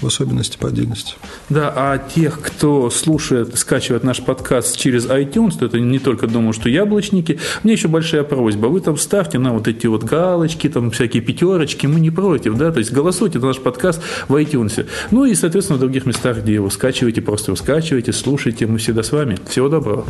в 0.00 0.06
особенности 0.06 0.56
по 0.56 0.68
отдельности. 0.68 1.14
Да, 1.48 1.72
а 1.74 1.98
тех, 1.98 2.40
кто 2.40 2.90
слушает, 2.90 3.58
скачивает 3.58 4.04
наш 4.04 4.22
подкаст 4.22 4.76
через 4.76 5.06
iTunes, 5.06 5.58
то 5.58 5.66
это 5.66 5.80
не 5.80 5.98
только 5.98 6.26
думаю, 6.26 6.52
что 6.52 6.68
яблочники, 6.68 7.38
мне 7.62 7.72
еще 7.74 7.88
большая 7.88 8.24
просьба, 8.24 8.66
вы 8.66 8.80
там 8.80 8.96
ставьте 8.96 9.38
на 9.38 9.52
вот 9.52 9.68
эти 9.68 9.86
вот 9.86 10.04
галочки, 10.04 10.68
там 10.68 10.90
всякие 10.90 11.22
пятерочки, 11.22 11.86
мы 11.86 12.00
не 12.00 12.10
против, 12.10 12.56
да, 12.56 12.72
то 12.72 12.78
есть 12.78 12.92
голосуйте 12.92 13.38
на 13.38 13.48
наш 13.48 13.58
подкаст 13.58 14.02
в 14.28 14.34
iTunes. 14.34 14.86
Ну 15.10 15.24
и, 15.24 15.34
соответственно, 15.34 15.76
в 15.76 15.80
других 15.80 16.06
местах, 16.06 16.38
где 16.38 16.54
его 16.54 16.70
скачиваете, 16.70 17.22
просто 17.22 17.50
его 17.50 17.56
скачивайте, 17.56 18.12
слушайте, 18.12 18.66
мы 18.66 18.78
всегда 18.78 19.02
с 19.02 19.12
вами. 19.12 19.38
Всего 19.48 19.68
доброго. 19.68 20.06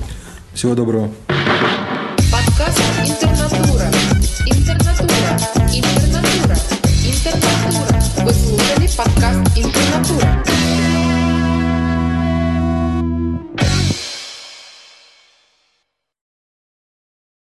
Всего 0.55 0.75
доброго. 0.75 1.13